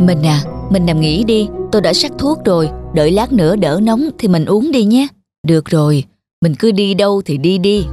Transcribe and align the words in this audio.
Mình 0.00 0.22
à, 0.22 0.42
mình 0.70 0.86
nằm 0.86 1.00
nghỉ 1.00 1.24
đi, 1.24 1.48
tôi 1.72 1.82
đã 1.82 1.92
sắc 1.92 2.12
thuốc 2.18 2.38
rồi, 2.44 2.70
đợi 2.94 3.10
lát 3.10 3.32
nữa 3.32 3.56
đỡ 3.56 3.80
nóng 3.82 4.10
thì 4.18 4.28
mình 4.28 4.44
uống 4.44 4.70
đi 4.72 4.84
nhé. 4.84 5.06
Được 5.46 5.64
rồi, 5.64 6.04
mình 6.42 6.54
cứ 6.58 6.72
đi 6.72 6.94
đâu 6.94 7.22
thì 7.24 7.38
đi 7.38 7.58
đi. 7.58 7.84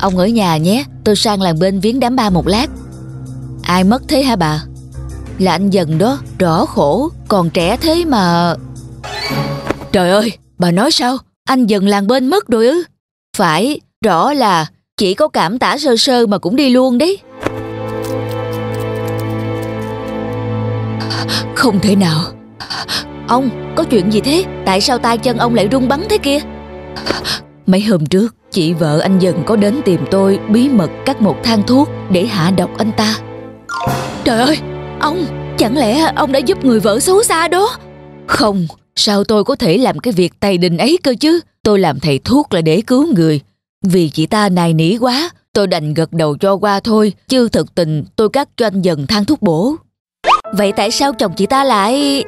Ông 0.00 0.16
ở 0.16 0.26
nhà 0.26 0.56
nhé, 0.56 0.84
tôi 1.04 1.16
sang 1.16 1.42
làng 1.42 1.58
bên 1.58 1.80
viếng 1.80 2.00
đám 2.00 2.16
ba 2.16 2.30
một 2.30 2.46
lát. 2.46 2.70
Ai 3.62 3.84
mất 3.84 4.02
thế 4.08 4.22
hả 4.22 4.36
bà? 4.36 4.64
Là 5.40 5.52
anh 5.52 5.70
dần 5.70 5.98
đó, 5.98 6.18
rõ 6.38 6.64
khổ, 6.64 7.08
còn 7.28 7.50
trẻ 7.50 7.76
thế 7.76 8.04
mà... 8.04 8.54
Trời 9.92 10.10
ơi, 10.10 10.32
bà 10.58 10.70
nói 10.70 10.90
sao? 10.90 11.16
Anh 11.48 11.66
dần 11.66 11.88
làng 11.88 12.06
bên 12.06 12.26
mất 12.26 12.48
rồi 12.48 12.66
ư? 12.66 12.82
Phải, 13.36 13.80
rõ 14.04 14.32
là 14.32 14.66
chỉ 14.96 15.14
có 15.14 15.28
cảm 15.28 15.58
tả 15.58 15.78
sơ 15.78 15.96
sơ 15.96 16.26
mà 16.26 16.38
cũng 16.38 16.56
đi 16.56 16.70
luôn 16.70 16.98
đấy. 16.98 17.18
Không 21.54 21.80
thể 21.80 21.96
nào. 21.96 22.24
Ông, 23.28 23.74
có 23.76 23.84
chuyện 23.84 24.12
gì 24.12 24.20
thế? 24.20 24.44
Tại 24.66 24.80
sao 24.80 24.98
tay 24.98 25.18
chân 25.18 25.38
ông 25.38 25.54
lại 25.54 25.68
rung 25.72 25.88
bắn 25.88 26.04
thế 26.10 26.18
kia? 26.18 26.38
Mấy 27.66 27.80
hôm 27.80 28.06
trước, 28.06 28.34
chị 28.50 28.72
vợ 28.72 28.98
anh 28.98 29.18
dần 29.18 29.42
có 29.46 29.56
đến 29.56 29.80
tìm 29.84 30.00
tôi 30.10 30.38
bí 30.48 30.68
mật 30.68 30.90
cắt 31.06 31.22
một 31.22 31.36
thang 31.42 31.62
thuốc 31.66 31.88
để 32.10 32.26
hạ 32.26 32.50
độc 32.50 32.70
anh 32.78 32.92
ta. 32.92 33.14
Trời 34.24 34.40
ơi, 34.40 34.58
ông, 35.00 35.26
chẳng 35.58 35.76
lẽ 35.76 36.12
ông 36.16 36.32
đã 36.32 36.38
giúp 36.38 36.64
người 36.64 36.80
vợ 36.80 37.00
xấu 37.00 37.22
xa 37.22 37.48
đó? 37.48 37.76
Không, 38.26 38.66
sao 38.96 39.24
tôi 39.24 39.44
có 39.44 39.56
thể 39.56 39.78
làm 39.78 39.98
cái 39.98 40.12
việc 40.12 40.40
tày 40.40 40.58
đình 40.58 40.78
ấy 40.78 40.98
cơ 41.02 41.14
chứ? 41.20 41.40
Tôi 41.62 41.78
làm 41.78 42.00
thầy 42.00 42.18
thuốc 42.18 42.54
là 42.54 42.60
để 42.60 42.82
cứu 42.86 43.06
người. 43.14 43.40
Vì 43.86 44.08
chị 44.08 44.26
ta 44.26 44.48
nài 44.48 44.74
nỉ 44.74 44.96
quá, 44.98 45.30
tôi 45.52 45.66
đành 45.66 45.94
gật 45.94 46.12
đầu 46.12 46.36
cho 46.36 46.56
qua 46.56 46.80
thôi, 46.80 47.12
chứ 47.28 47.48
thực 47.48 47.74
tình 47.74 48.04
tôi 48.16 48.28
cắt 48.28 48.48
cho 48.56 48.66
anh 48.66 48.82
dần 48.82 49.06
thang 49.06 49.24
thuốc 49.24 49.42
bổ. 49.42 49.74
Vậy 50.56 50.72
tại 50.72 50.90
sao 50.90 51.12
chồng 51.12 51.32
chị 51.36 51.46
ta 51.46 51.64
lại... 51.64 52.24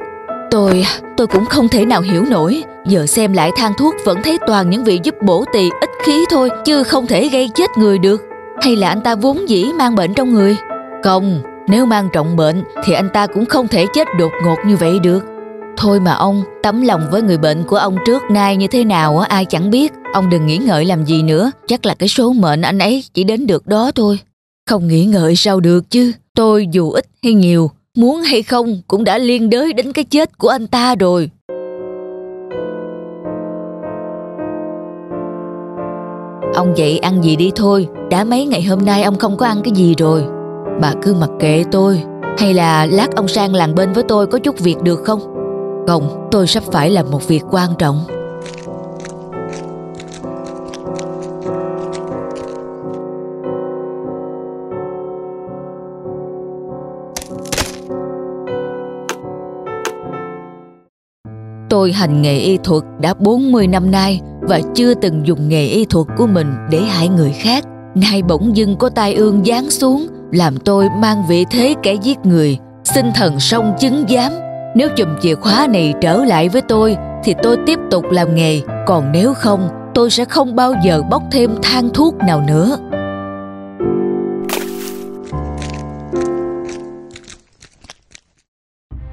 Tôi, 0.51 0.85
tôi 1.17 1.27
cũng 1.27 1.45
không 1.45 1.69
thể 1.69 1.85
nào 1.85 2.01
hiểu 2.01 2.25
nổi. 2.25 2.63
Giờ 2.87 3.05
xem 3.05 3.33
lại 3.33 3.51
thang 3.57 3.73
thuốc 3.77 3.95
vẫn 4.05 4.23
thấy 4.23 4.37
toàn 4.47 4.69
những 4.69 4.83
vị 4.83 4.99
giúp 5.03 5.15
bổ 5.21 5.45
tỳ 5.53 5.69
ít 5.81 5.89
khí 6.03 6.25
thôi, 6.29 6.49
chứ 6.65 6.83
không 6.83 7.07
thể 7.07 7.29
gây 7.29 7.49
chết 7.55 7.69
người 7.77 7.97
được. 7.97 8.21
Hay 8.61 8.75
là 8.75 8.89
anh 8.89 9.01
ta 9.01 9.15
vốn 9.15 9.49
dĩ 9.49 9.65
mang 9.75 9.95
bệnh 9.95 10.13
trong 10.13 10.33
người? 10.33 10.57
Không, 11.03 11.41
nếu 11.67 11.85
mang 11.85 12.09
trọng 12.13 12.35
bệnh 12.35 12.63
thì 12.83 12.93
anh 12.93 13.09
ta 13.13 13.27
cũng 13.27 13.45
không 13.45 13.67
thể 13.67 13.85
chết 13.93 14.07
đột 14.19 14.31
ngột 14.43 14.57
như 14.65 14.75
vậy 14.75 14.99
được. 14.99 15.25
Thôi 15.77 15.99
mà 15.99 16.13
ông, 16.13 16.43
tấm 16.63 16.81
lòng 16.81 17.01
với 17.11 17.21
người 17.21 17.37
bệnh 17.37 17.63
của 17.63 17.75
ông 17.75 17.97
trước 18.05 18.23
nay 18.31 18.55
như 18.55 18.67
thế 18.67 18.83
nào 18.83 19.17
ai 19.19 19.45
chẳng 19.45 19.69
biết. 19.69 19.93
Ông 20.13 20.29
đừng 20.29 20.45
nghĩ 20.45 20.57
ngợi 20.57 20.85
làm 20.85 21.05
gì 21.05 21.23
nữa, 21.23 21.51
chắc 21.67 21.85
là 21.85 21.93
cái 21.93 22.09
số 22.09 22.33
mệnh 22.33 22.61
anh 22.61 22.79
ấy 22.79 23.03
chỉ 23.13 23.23
đến 23.23 23.47
được 23.47 23.67
đó 23.67 23.91
thôi. 23.95 24.19
Không 24.69 24.87
nghĩ 24.87 25.05
ngợi 25.05 25.35
sao 25.35 25.59
được 25.59 25.89
chứ, 25.89 26.11
tôi 26.35 26.67
dù 26.71 26.91
ít 26.91 27.05
hay 27.23 27.33
nhiều, 27.33 27.71
muốn 27.97 28.21
hay 28.21 28.43
không 28.43 28.81
cũng 28.87 29.03
đã 29.03 29.17
liên 29.17 29.49
đới 29.49 29.73
đến 29.73 29.91
cái 29.93 30.03
chết 30.03 30.37
của 30.37 30.47
anh 30.47 30.67
ta 30.67 30.95
rồi. 30.95 31.29
Ông 36.53 36.73
dậy 36.75 36.97
ăn 36.97 37.23
gì 37.23 37.35
đi 37.35 37.51
thôi, 37.55 37.87
đã 38.09 38.23
mấy 38.23 38.45
ngày 38.45 38.63
hôm 38.63 38.85
nay 38.85 39.03
ông 39.03 39.17
không 39.17 39.37
có 39.37 39.45
ăn 39.45 39.61
cái 39.63 39.73
gì 39.73 39.95
rồi. 39.97 40.23
Bà 40.81 40.93
cứ 41.01 41.13
mặc 41.13 41.29
kệ 41.39 41.63
tôi, 41.71 42.03
hay 42.37 42.53
là 42.53 42.85
lát 42.85 43.15
ông 43.15 43.27
sang 43.27 43.53
làng 43.53 43.75
bên 43.75 43.93
với 43.93 44.03
tôi 44.03 44.27
có 44.27 44.39
chút 44.39 44.59
việc 44.59 44.81
được 44.81 45.03
không? 45.03 45.19
Không, 45.87 46.27
tôi 46.31 46.47
sắp 46.47 46.63
phải 46.71 46.89
làm 46.89 47.11
một 47.11 47.27
việc 47.27 47.43
quan 47.51 47.69
trọng. 47.77 47.99
Tôi 61.69 61.91
hành 61.91 62.21
nghề 62.21 62.37
y 62.37 62.57
thuật 62.57 62.83
đã 62.99 63.13
40 63.13 63.67
năm 63.67 63.91
nay 63.91 64.21
và 64.41 64.61
chưa 64.75 64.93
từng 64.93 65.27
dùng 65.27 65.49
nghề 65.49 65.65
y 65.65 65.85
thuật 65.85 66.07
của 66.17 66.27
mình 66.27 66.47
để 66.69 66.81
hại 66.81 67.09
người 67.09 67.31
khác. 67.31 67.63
Nay 67.95 68.23
bỗng 68.23 68.57
dưng 68.57 68.75
có 68.77 68.89
tai 68.89 69.13
ương 69.13 69.45
giáng 69.45 69.69
xuống 69.69 70.07
làm 70.33 70.57
tôi 70.57 70.89
mang 70.89 71.23
vị 71.27 71.45
thế 71.49 71.75
kẻ 71.83 71.93
giết 71.93 72.17
người. 72.23 72.57
Xin 72.83 73.11
thần 73.15 73.39
song 73.39 73.73
chứng 73.79 74.05
giám, 74.09 74.31
nếu 74.75 74.89
chùm 74.95 75.07
chìa 75.21 75.35
khóa 75.35 75.67
này 75.69 75.93
trở 76.01 76.25
lại 76.25 76.49
với 76.49 76.61
tôi 76.61 76.97
thì 77.23 77.35
tôi 77.43 77.57
tiếp 77.65 77.79
tục 77.91 78.05
làm 78.11 78.35
nghề, 78.35 78.61
còn 78.87 79.11
nếu 79.11 79.33
không 79.33 79.69
tôi 79.93 80.09
sẽ 80.09 80.25
không 80.25 80.55
bao 80.55 80.73
giờ 80.83 81.01
bóc 81.09 81.23
thêm 81.31 81.55
than 81.61 81.89
thuốc 81.89 82.15
nào 82.17 82.41
nữa. 82.47 82.77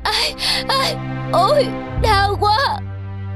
ai 0.02 0.34
ai 0.68 0.96
ôi 1.32 1.66
đau 2.02 2.36
quá. 2.40 2.58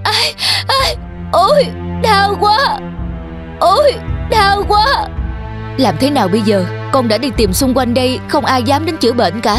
Ai 0.05 0.34
ai 0.69 0.97
ôi 1.33 1.67
đau 2.03 2.37
quá. 2.41 2.78
Ôi 3.61 3.93
đau 4.31 4.62
quá. 4.69 5.09
Làm 5.77 5.95
thế 6.01 6.11
nào 6.11 6.29
bây 6.29 6.41
giờ? 6.41 6.65
Con 6.93 7.09
đã 7.09 7.19
đi 7.19 7.31
tìm 7.37 7.53
xung 7.53 7.75
quanh 7.75 7.95
đây, 7.95 8.19
không 8.29 8.45
ai 8.45 8.62
dám 8.62 8.87
đến 8.87 8.97
chữa 8.97 9.12
bệnh 9.12 9.41
cả. 9.41 9.59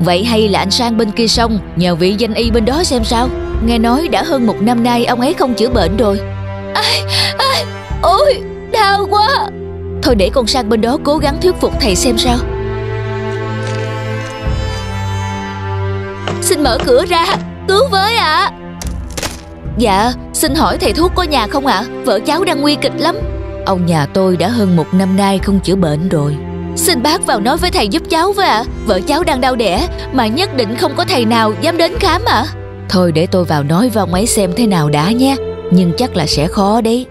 Vậy 0.00 0.24
hay 0.24 0.48
là 0.48 0.58
anh 0.58 0.70
sang 0.70 0.96
bên 0.96 1.10
kia 1.10 1.26
sông, 1.28 1.58
nhờ 1.76 1.94
vị 1.94 2.14
danh 2.18 2.34
y 2.34 2.50
bên 2.50 2.64
đó 2.64 2.84
xem 2.84 3.04
sao? 3.04 3.28
Nghe 3.64 3.78
nói 3.78 4.08
đã 4.08 4.22
hơn 4.22 4.46
một 4.46 4.62
năm 4.62 4.84
nay 4.84 5.04
ông 5.04 5.20
ấy 5.20 5.34
không 5.34 5.54
chữa 5.54 5.68
bệnh 5.68 5.96
rồi. 5.96 6.20
ai 6.74 7.02
ai 7.38 7.64
ôi 8.02 8.42
đau 8.72 9.06
quá 9.10 9.50
Thôi 10.02 10.14
để 10.14 10.30
con 10.32 10.46
sang 10.46 10.68
bên 10.68 10.80
đó 10.80 10.98
cố 11.04 11.16
gắng 11.16 11.40
thuyết 11.42 11.54
phục 11.60 11.72
thầy 11.80 11.96
xem 11.96 12.18
sao. 12.18 12.36
xin 16.42 16.62
mở 16.62 16.78
cửa 16.84 17.04
ra 17.08 17.26
cứu 17.68 17.88
với 17.90 18.16
ạ 18.16 18.50
Dạ, 19.78 20.12
xin 20.32 20.54
hỏi 20.54 20.78
thầy 20.78 20.92
thuốc 20.92 21.12
có 21.14 21.22
nhà 21.22 21.46
không 21.46 21.66
ạ? 21.66 21.84
Vợ 22.04 22.20
cháu 22.26 22.44
đang 22.44 22.60
nguy 22.60 22.74
kịch 22.74 22.92
lắm. 22.98 23.16
Ông 23.66 23.86
nhà 23.86 24.06
tôi 24.06 24.36
đã 24.36 24.48
hơn 24.48 24.76
một 24.76 24.94
năm 24.94 25.16
nay 25.16 25.38
không 25.38 25.60
chữa 25.60 25.76
bệnh 25.76 26.08
rồi. 26.08 26.36
xin 26.76 27.02
bác 27.02 27.26
vào 27.26 27.40
nói 27.40 27.56
với 27.56 27.70
thầy 27.70 27.88
giúp 27.88 28.02
cháu 28.10 28.32
với 28.32 28.46
ạ 28.46 28.64
vợ 28.86 29.00
cháu 29.06 29.24
đang 29.24 29.40
đau 29.40 29.56
đẻ 29.56 29.88
mà 30.12 30.26
nhất 30.26 30.56
định 30.56 30.76
không 30.76 30.92
có 30.96 31.04
thầy 31.04 31.24
nào 31.24 31.52
dám 31.60 31.76
đến 31.76 31.92
khám 32.00 32.22
ạ 32.24 32.46
Thôi 32.88 33.12
để 33.12 33.26
tôi 33.26 33.44
vào 33.44 33.62
nói 33.62 33.88
với 33.88 34.00
ông 34.00 34.14
ấy 34.14 34.26
xem 34.26 34.50
thế 34.56 34.66
nào 34.66 34.90
đã 34.90 35.10
nhé. 35.12 35.36
Nhưng 35.72 35.92
chắc 35.98 36.16
là 36.16 36.26
sẽ 36.26 36.48
khó 36.48 36.80
đấy. 36.80 37.06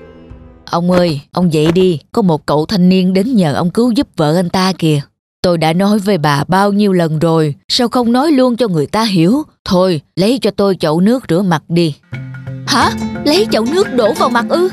Ông 0.65 0.91
ơi, 0.91 1.21
ông 1.31 1.53
dậy 1.53 1.71
đi. 1.71 1.99
Có 2.11 2.21
một 2.21 2.45
cậu 2.45 2.65
thanh 2.65 2.89
niên 2.89 3.13
đến 3.13 3.35
nhờ 3.35 3.53
ông 3.53 3.69
cứu 3.69 3.91
giúp 3.91 4.07
vợ 4.17 4.35
anh 4.35 4.49
ta 4.49 4.73
kìa. 4.77 5.01
Tôi 5.41 5.57
đã 5.57 5.73
nói 5.73 5.99
với 5.99 6.17
bà 6.17 6.43
bao 6.47 6.71
nhiêu 6.71 6.93
lần 6.93 7.19
rồi. 7.19 7.55
Sao 7.69 7.87
không 7.87 8.11
nói 8.11 8.31
luôn 8.31 8.55
cho 8.55 8.67
người 8.67 8.85
ta 8.85 9.03
hiểu? 9.03 9.43
Thôi, 9.65 10.01
lấy 10.15 10.39
cho 10.41 10.51
tôi 10.51 10.75
chậu 10.79 11.01
nước 11.01 11.23
rửa 11.29 11.41
mặt 11.41 11.63
đi. 11.67 11.95
hả 12.67 12.91
lấy 13.25 13.47
chậu 13.51 13.65
nước 13.65 13.93
đổ 13.93 14.13
vào 14.13 14.29
mặt 14.29 14.45
ư 14.49 14.69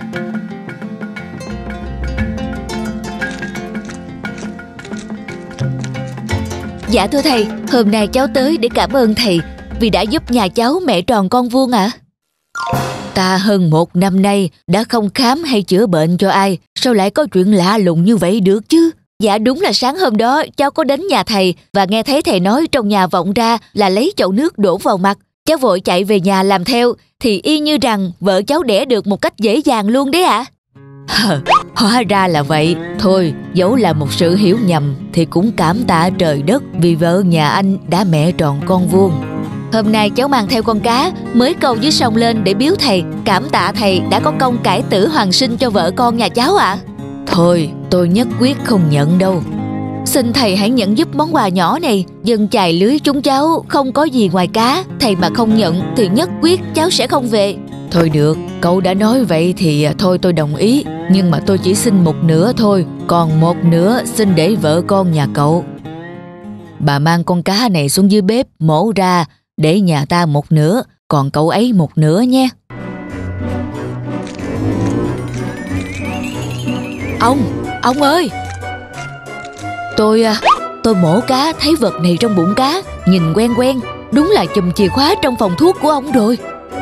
Dạ 6.92 7.06
thưa 7.06 7.22
thầy, 7.22 7.46
hôm 7.72 7.90
nay 7.90 8.06
cháu 8.06 8.26
tới 8.34 8.56
để 8.56 8.68
cảm 8.74 8.92
ơn 8.92 9.14
thầy 9.14 9.40
vì 9.80 9.90
đã 9.90 10.00
giúp 10.00 10.30
nhà 10.30 10.48
cháu 10.48 10.80
mẹ 10.86 11.02
tròn 11.02 11.28
con 11.28 11.48
vuông 11.48 11.72
ạ. 11.72 11.90
Ta 13.14 13.36
hơn 13.36 13.70
một 13.70 13.96
năm 13.96 14.22
nay 14.22 14.50
đã 14.66 14.84
không 14.84 15.10
khám 15.14 15.44
hay 15.44 15.62
chữa 15.62 15.86
bệnh 15.86 16.18
cho 16.18 16.30
ai, 16.30 16.58
sao 16.74 16.94
lại 16.94 17.10
có 17.10 17.26
chuyện 17.32 17.52
lạ 17.52 17.78
lùng 17.78 18.04
như 18.04 18.16
vậy 18.16 18.40
được 18.40 18.68
chứ? 18.68 18.90
Dạ 19.22 19.38
đúng 19.38 19.60
là 19.60 19.72
sáng 19.72 19.98
hôm 19.98 20.16
đó 20.16 20.42
cháu 20.56 20.70
có 20.70 20.84
đến 20.84 21.06
nhà 21.06 21.22
thầy 21.22 21.54
và 21.72 21.86
nghe 21.88 22.02
thấy 22.02 22.22
thầy 22.22 22.40
nói 22.40 22.66
trong 22.72 22.88
nhà 22.88 23.06
vọng 23.06 23.32
ra 23.32 23.58
là 23.72 23.88
lấy 23.88 24.12
chậu 24.16 24.32
nước 24.32 24.58
đổ 24.58 24.76
vào 24.76 24.98
mặt. 24.98 25.18
Cháu 25.46 25.58
vội 25.58 25.80
chạy 25.80 26.04
về 26.04 26.20
nhà 26.20 26.42
làm 26.42 26.64
theo 26.64 26.92
thì 27.20 27.40
y 27.42 27.58
như 27.58 27.78
rằng 27.82 28.12
vợ 28.20 28.42
cháu 28.42 28.62
đẻ 28.62 28.84
được 28.84 29.06
một 29.06 29.20
cách 29.20 29.38
dễ 29.38 29.56
dàng 29.56 29.88
luôn 29.88 30.10
đấy 30.10 30.22
ạ. 30.22 30.38
À. 30.38 30.44
Hóa 31.74 32.02
ra 32.08 32.28
là 32.28 32.42
vậy. 32.42 32.76
Thôi, 32.98 33.34
dẫu 33.54 33.76
là 33.76 33.92
một 33.92 34.12
sự 34.12 34.36
hiểu 34.36 34.58
nhầm 34.64 34.94
thì 35.12 35.24
cũng 35.24 35.52
cảm 35.56 35.84
tạ 35.84 36.10
trời 36.18 36.42
đất 36.42 36.62
vì 36.80 36.94
vợ 36.94 37.22
nhà 37.26 37.48
anh 37.48 37.78
đã 37.88 38.04
mẹ 38.04 38.32
tròn 38.32 38.60
con 38.66 38.88
vuông. 38.88 39.12
Hôm 39.72 39.92
nay 39.92 40.10
cháu 40.10 40.28
mang 40.28 40.48
theo 40.48 40.62
con 40.62 40.80
cá 40.80 41.12
mới 41.34 41.54
câu 41.54 41.76
dưới 41.76 41.92
sông 41.92 42.16
lên 42.16 42.44
để 42.44 42.54
biếu 42.54 42.74
thầy, 42.78 43.02
cảm 43.24 43.48
tạ 43.48 43.72
thầy 43.72 44.02
đã 44.10 44.20
có 44.20 44.32
công 44.38 44.58
cải 44.62 44.82
tử 44.82 45.08
hoàng 45.08 45.32
sinh 45.32 45.56
cho 45.56 45.70
vợ 45.70 45.90
con 45.96 46.16
nhà 46.16 46.28
cháu 46.28 46.56
ạ. 46.56 46.78
Thôi, 47.26 47.70
tôi 47.90 48.08
nhất 48.08 48.28
quyết 48.40 48.56
không 48.64 48.90
nhận 48.90 49.18
đâu. 49.18 49.42
Xin 50.04 50.32
thầy 50.32 50.56
hãy 50.56 50.70
nhận 50.70 50.98
giúp 50.98 51.14
món 51.14 51.34
quà 51.34 51.48
nhỏ 51.48 51.78
này 51.78 52.04
Dân 52.22 52.48
chài 52.48 52.72
lưới 52.72 52.98
chúng 52.98 53.22
cháu 53.22 53.64
không 53.68 53.92
có 53.92 54.04
gì 54.04 54.28
ngoài 54.32 54.46
cá 54.46 54.84
Thầy 55.00 55.16
mà 55.16 55.28
không 55.34 55.56
nhận 55.56 55.82
thì 55.96 56.08
nhất 56.08 56.30
quyết 56.42 56.60
cháu 56.74 56.90
sẽ 56.90 57.06
không 57.06 57.28
về 57.28 57.56
Thôi 57.92 58.08
được, 58.08 58.38
cậu 58.60 58.80
đã 58.80 58.94
nói 58.94 59.24
vậy 59.24 59.54
thì 59.56 59.82
à, 59.82 59.92
thôi 59.98 60.18
tôi 60.22 60.32
đồng 60.32 60.56
ý 60.56 60.84
Nhưng 61.10 61.30
mà 61.30 61.40
tôi 61.46 61.58
chỉ 61.58 61.74
xin 61.74 62.04
một 62.04 62.16
nửa 62.24 62.52
thôi 62.56 62.86
Còn 63.06 63.40
một 63.40 63.56
nửa 63.64 64.04
xin 64.04 64.34
để 64.34 64.54
vợ 64.54 64.82
con 64.86 65.12
nhà 65.12 65.26
cậu 65.34 65.64
Bà 66.78 66.98
mang 66.98 67.24
con 67.24 67.42
cá 67.42 67.68
này 67.68 67.88
xuống 67.88 68.10
dưới 68.10 68.22
bếp 68.22 68.46
mổ 68.58 68.92
ra 68.96 69.24
Để 69.56 69.80
nhà 69.80 70.04
ta 70.04 70.26
một 70.26 70.52
nửa 70.52 70.82
còn 71.12 71.30
cậu 71.30 71.48
ấy 71.48 71.72
một 71.72 71.98
nửa 71.98 72.20
nhé. 72.20 72.48
Ông, 77.20 77.38
ông 77.82 78.02
ơi! 78.02 78.30
Tôi, 79.96 80.22
à, 80.22 80.36
tôi 80.82 80.94
mổ 80.94 81.20
cá 81.20 81.52
thấy 81.60 81.74
vật 81.76 81.94
này 82.02 82.16
trong 82.20 82.36
bụng 82.36 82.54
cá, 82.56 82.82
nhìn 83.06 83.32
quen 83.34 83.54
quen, 83.56 83.80
đúng 84.12 84.30
là 84.30 84.44
chùm 84.54 84.72
chìa 84.72 84.88
khóa 84.88 85.14
trong 85.22 85.36
phòng 85.36 85.52
thuốc 85.58 85.76
của 85.82 85.90
ông 85.90 86.12
rồi. 86.12 86.38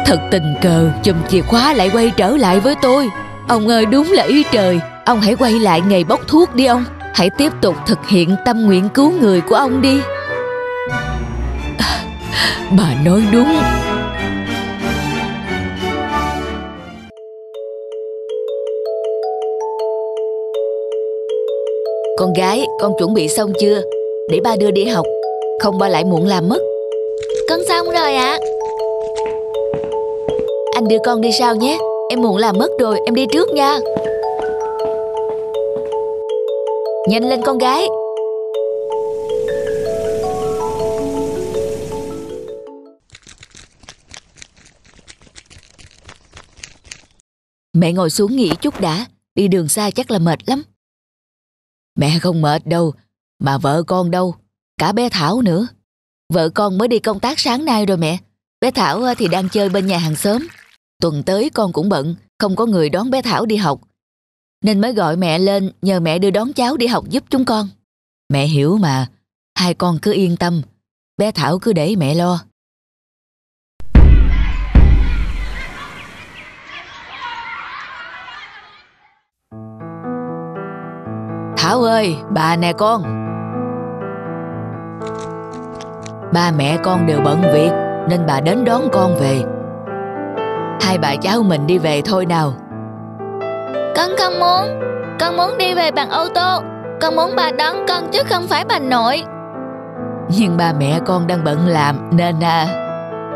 Thật 0.06 0.18
tình 0.30 0.54
cờ, 0.62 0.90
chùm 1.02 1.16
chìa 1.28 1.40
khóa 1.40 1.72
lại 1.72 1.90
quay 1.92 2.12
trở 2.16 2.30
lại 2.30 2.60
với 2.60 2.74
tôi. 2.82 3.08
Ông 3.48 3.68
ơi, 3.68 3.86
đúng 3.86 4.12
là 4.12 4.22
ý 4.22 4.44
trời, 4.52 4.80
ông 5.04 5.20
hãy 5.20 5.36
quay 5.36 5.52
lại 5.52 5.80
nghề 5.80 6.04
bốc 6.04 6.20
thuốc 6.28 6.54
đi 6.54 6.66
ông. 6.66 6.84
Hãy 7.14 7.30
tiếp 7.30 7.52
tục 7.62 7.74
thực 7.86 8.08
hiện 8.08 8.36
tâm 8.44 8.62
nguyện 8.66 8.88
cứu 8.88 9.12
người 9.20 9.40
của 9.40 9.54
ông 9.54 9.82
đi. 9.82 10.00
À, 11.78 12.04
bà 12.78 12.94
nói 13.04 13.22
đúng. 13.32 13.56
Con 22.18 22.32
gái, 22.32 22.66
con 22.80 22.92
chuẩn 22.98 23.14
bị 23.14 23.28
xong 23.28 23.52
chưa? 23.60 23.82
Để 24.30 24.40
ba 24.40 24.56
đưa 24.56 24.70
đi 24.70 24.84
học 24.84 25.06
Không 25.60 25.78
ba 25.78 25.88
lại 25.88 26.04
muộn 26.04 26.26
làm 26.26 26.48
mất 26.48 26.58
Con 27.48 27.64
xong 27.68 27.90
rồi 27.90 28.14
ạ 28.14 28.38
à. 28.40 28.59
Anh 30.80 30.88
đưa 30.88 30.98
con 31.04 31.20
đi 31.20 31.32
sau 31.32 31.56
nhé 31.56 31.78
Em 32.10 32.22
muộn 32.22 32.36
làm 32.36 32.58
mất 32.58 32.68
rồi, 32.78 33.00
em 33.06 33.14
đi 33.14 33.26
trước 33.32 33.48
nha 33.54 33.78
Nhanh 37.08 37.28
lên 37.28 37.40
con 37.44 37.58
gái 37.58 37.86
Mẹ 47.72 47.92
ngồi 47.92 48.10
xuống 48.10 48.36
nghỉ 48.36 48.50
chút 48.60 48.80
đã 48.80 49.06
Đi 49.34 49.48
đường 49.48 49.68
xa 49.68 49.90
chắc 49.90 50.10
là 50.10 50.18
mệt 50.18 50.38
lắm 50.46 50.62
Mẹ 51.96 52.18
không 52.22 52.42
mệt 52.42 52.66
đâu, 52.66 52.92
mà 53.38 53.58
vợ 53.58 53.82
con 53.82 54.10
đâu, 54.10 54.34
cả 54.78 54.92
bé 54.92 55.08
Thảo 55.08 55.42
nữa. 55.42 55.66
Vợ 56.32 56.48
con 56.48 56.78
mới 56.78 56.88
đi 56.88 56.98
công 56.98 57.20
tác 57.20 57.38
sáng 57.38 57.64
nay 57.64 57.86
rồi 57.86 57.96
mẹ. 57.96 58.18
Bé 58.60 58.70
Thảo 58.70 59.02
ờ, 59.02 59.14
thì 59.18 59.28
đang 59.28 59.48
chơi 59.48 59.68
bên 59.68 59.86
nhà 59.86 59.98
hàng 59.98 60.16
xóm. 60.16 60.46
Tuần 61.00 61.22
tới 61.22 61.50
con 61.50 61.72
cũng 61.72 61.88
bận, 61.88 62.14
không 62.38 62.56
có 62.56 62.66
người 62.66 62.88
đón 62.88 63.10
bé 63.10 63.22
Thảo 63.22 63.46
đi 63.46 63.56
học. 63.56 63.80
Nên 64.64 64.80
mới 64.80 64.92
gọi 64.92 65.16
mẹ 65.16 65.38
lên 65.38 65.70
nhờ 65.82 66.00
mẹ 66.00 66.18
đưa 66.18 66.30
đón 66.30 66.52
cháu 66.52 66.76
đi 66.76 66.86
học 66.86 67.04
giúp 67.08 67.24
chúng 67.30 67.44
con. 67.44 67.68
Mẹ 68.28 68.46
hiểu 68.46 68.76
mà, 68.76 69.06
hai 69.54 69.74
con 69.74 69.98
cứ 70.02 70.12
yên 70.12 70.36
tâm, 70.36 70.62
bé 71.18 71.30
Thảo 71.30 71.58
cứ 71.58 71.72
để 71.72 71.96
mẹ 71.96 72.14
lo. 72.14 72.44
Thảo 81.56 81.82
ơi, 81.82 82.16
bà 82.34 82.56
nè 82.56 82.72
con 82.72 83.02
Ba 86.32 86.52
mẹ 86.56 86.78
con 86.84 87.06
đều 87.06 87.20
bận 87.24 87.40
việc 87.40 87.70
Nên 88.08 88.26
bà 88.26 88.40
đến 88.40 88.64
đón 88.64 88.82
con 88.92 89.16
về 89.20 89.42
Hai 90.80 90.98
bà 90.98 91.14
cháu 91.22 91.42
mình 91.42 91.66
đi 91.66 91.78
về 91.78 92.02
thôi 92.04 92.26
nào. 92.26 92.52
Con 93.96 94.10
không 94.18 94.40
muốn 94.40 94.80
Con 95.20 95.36
muốn 95.36 95.58
đi 95.58 95.74
về 95.74 95.90
bằng 95.90 96.10
ô 96.10 96.28
tô. 96.34 96.62
Con 97.00 97.16
muốn 97.16 97.32
bà 97.36 97.50
đón 97.50 97.76
con 97.88 98.10
chứ 98.12 98.22
không 98.28 98.46
phải 98.48 98.64
bà 98.64 98.78
nội. 98.78 99.22
Nhưng 100.28 100.56
ba 100.56 100.72
mẹ 100.72 100.98
con 101.06 101.26
đang 101.26 101.44
bận 101.44 101.66
làm 101.66 102.10
Nên 102.10 102.40
à 102.40 102.66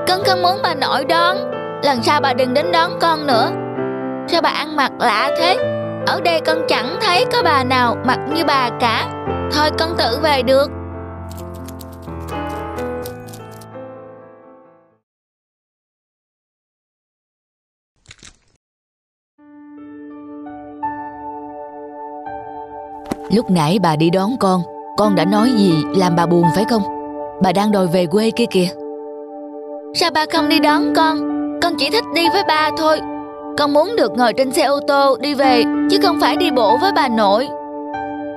Con 0.09 0.21
không 0.27 0.43
muốn 0.43 0.59
bà 0.63 0.75
nội 0.75 1.05
đón. 1.05 1.37
Lần 1.83 2.03
sau 2.03 2.21
bà 2.21 2.33
đừng 2.33 2.55
đến 2.55 2.73
đón 2.73 2.91
con 3.01 3.27
nữa. 3.27 3.51
Sao 4.29 4.41
bà 4.43 4.51
ăn 4.51 4.77
mặc 4.77 4.93
lạ 4.99 5.31
thế? 5.39 5.57
Ở 6.07 6.21
đây 6.21 6.41
con 6.41 6.59
chẳng 6.69 6.97
thấy 7.01 7.25
có 7.33 7.43
bà 7.45 7.65
nào 7.65 7.97
mặc 8.05 8.19
như 8.35 8.45
bà 8.45 8.71
cả. 8.81 9.07
Thôi 9.53 9.71
con 9.79 9.95
tự 9.99 10.19
về 10.23 10.43
được 10.43 10.71
Lúc 23.35 23.51
nãy 23.51 23.79
bà 23.83 23.97
đi 23.97 24.11
đón 24.11 24.37
con 24.41 24.63
Con 24.97 25.15
đã 25.15 25.25
nói 25.25 25.51
gì 25.57 25.75
làm 25.97 26.17
bà 26.17 26.27
buồn 26.27 26.45
phải 26.55 26.65
không? 26.65 26.83
Bà 27.43 27.53
đang 27.53 27.73
đòi 27.73 27.87
về 27.87 28.07
quê 28.07 28.31
kia 28.31 28.45
kìa. 28.51 28.69
Sao 29.95 30.11
ba 30.11 30.25
không 30.33 30.49
đi 30.49 30.59
đón 30.61 30.95
con? 30.97 31.19
Con 31.63 31.73
chỉ 31.79 31.91
thích 31.91 32.05
đi 32.15 32.29
với 32.33 32.43
ba 32.49 32.71
thôi. 32.79 33.01
Con 33.59 33.73
muốn 33.73 33.95
được 33.97 34.13
ngồi 34.17 34.33
trên 34.33 34.53
xe 34.53 34.63
ô 34.63 34.81
tô 34.89 35.17
đi 35.21 35.35
về 35.35 35.65
Chứ 35.91 35.99
không 36.03 36.21
phải 36.21 36.37
đi 36.37 36.51
bộ 36.51 36.77
với 36.77 36.93
bà 36.93 37.09
nội. 37.09 37.49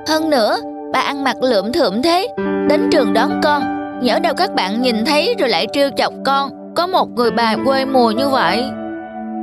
Hơn 0.08 0.30
nữa 0.30 0.56
Bà 0.92 1.00
ăn 1.00 1.24
mặc 1.24 1.42
lượm 1.42 1.72
thượm 1.72 2.02
thế 2.02 2.28
Đến 2.68 2.88
trường 2.92 3.12
đón 3.12 3.40
con. 3.42 3.62
Nhỡ 4.02 4.18
đâu 4.18 4.34
các 4.36 4.54
bạn 4.54 4.82
nhìn 4.82 5.04
thấy 5.04 5.34
rồi 5.38 5.48
lại 5.48 5.66
trêu 5.72 5.90
chọc 5.96 6.12
con 6.24 6.50
Có 6.76 6.86
một 6.86 7.08
người 7.16 7.30
bà 7.30 7.56
quê 7.64 7.84
mùa 7.84 8.10
như 8.10 8.28
vậy. 8.28 8.62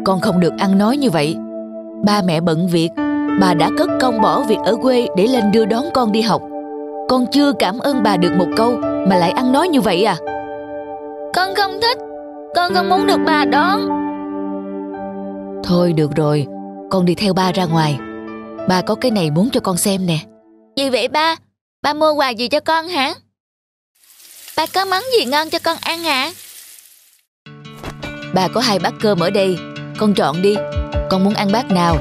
Con 0.06 0.20
không 0.20 0.40
được 0.40 0.54
ăn 0.58 0.78
nói 0.78 0.98
như 0.98 1.10
vậy. 1.10 1.36
Ba 2.06 2.22
mẹ 2.26 2.42
bận 2.42 2.68
việc 2.68 2.90
Bà 3.40 3.54
đã 3.54 3.70
cất 3.78 3.90
công 4.02 4.22
bỏ 4.22 4.42
việc 4.42 4.60
ở 4.66 4.76
quê 4.82 5.08
Để 5.18 5.28
lên 5.28 5.52
đưa 5.52 5.66
đón 5.66 5.86
con 5.94 6.12
đi 6.12 6.22
học 6.22 6.42
Con 7.10 7.26
chưa 7.32 7.54
cảm 7.60 7.80
ơn 7.80 8.04
bà 8.04 8.18
được 8.18 8.32
một 8.38 8.48
câu 8.58 8.78
Mà 8.82 9.16
lại 9.16 9.32
ăn 9.32 9.52
nói 9.52 9.68
như 9.68 9.82
vậy 9.82 10.04
à 10.04 10.18
Con 11.34 11.56
không 11.56 11.72
thích 11.82 11.98
Con 12.56 12.74
không 12.74 12.90
muốn 12.90 13.08
được 13.08 13.20
bà 13.26 13.46
đón 13.46 14.06
Thôi 15.68 15.94
được 15.94 16.16
rồi, 16.16 16.48
con 16.92 17.06
đi 17.06 17.16
theo 17.16 17.34
ba 17.34 17.52
ra 17.52 17.66
ngoài. 17.66 17.98
Ba 18.70 18.82
có 18.82 18.96
cái 18.96 19.12
này 19.12 19.32
muốn 19.32 19.50
cho 19.54 19.60
con 19.60 19.78
xem 19.78 20.06
nè. 20.06 20.20
Gì 20.78 20.90
vậy 20.90 21.08
ba? 21.08 21.36
Ba 21.82 21.94
mua 21.94 22.14
quà 22.14 22.30
gì 22.30 22.48
cho 22.48 22.60
con 22.60 22.88
hả? 22.88 23.14
Ba 24.58 24.66
có 24.74 24.86
món 24.86 25.04
gì 25.20 25.26
ngon 25.26 25.50
cho 25.50 25.60
con 25.64 25.78
ăn 25.82 26.00
hả? 26.00 26.32
Ba 28.34 28.48
có 28.48 28.62
hai 28.62 28.80
bát 28.80 28.94
cơm 29.02 29.20
ở 29.20 29.30
đây, 29.30 29.58
con 29.98 30.14
chọn 30.14 30.42
đi. 30.42 30.56
Con 31.10 31.24
muốn 31.24 31.34
ăn 31.34 31.52
bát 31.52 31.72
nào? 31.72 31.98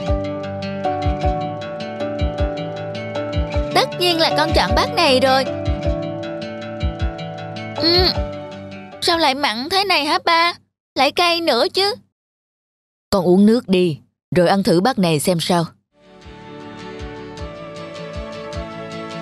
Nhiên 4.05 4.21
là 4.21 4.35
con 4.37 4.51
chọn 4.55 4.71
bát 4.77 4.95
này 4.95 5.21
rồi. 5.21 5.45
Ừ, 7.77 8.07
sao 9.01 9.19
lại 9.19 9.35
mặn 9.35 9.69
thế 9.71 9.85
này 9.85 10.05
hả 10.05 10.19
ba? 10.25 10.53
Lại 10.95 11.13
cay 11.13 11.41
nữa 11.41 11.67
chứ. 11.75 11.95
Con 13.11 13.25
uống 13.25 13.47
nước 13.47 13.69
đi, 13.69 13.99
rồi 14.37 14.49
ăn 14.49 14.63
thử 14.63 14.81
bát 14.81 14.99
này 14.99 15.21
xem 15.21 15.41
sao. 15.41 15.65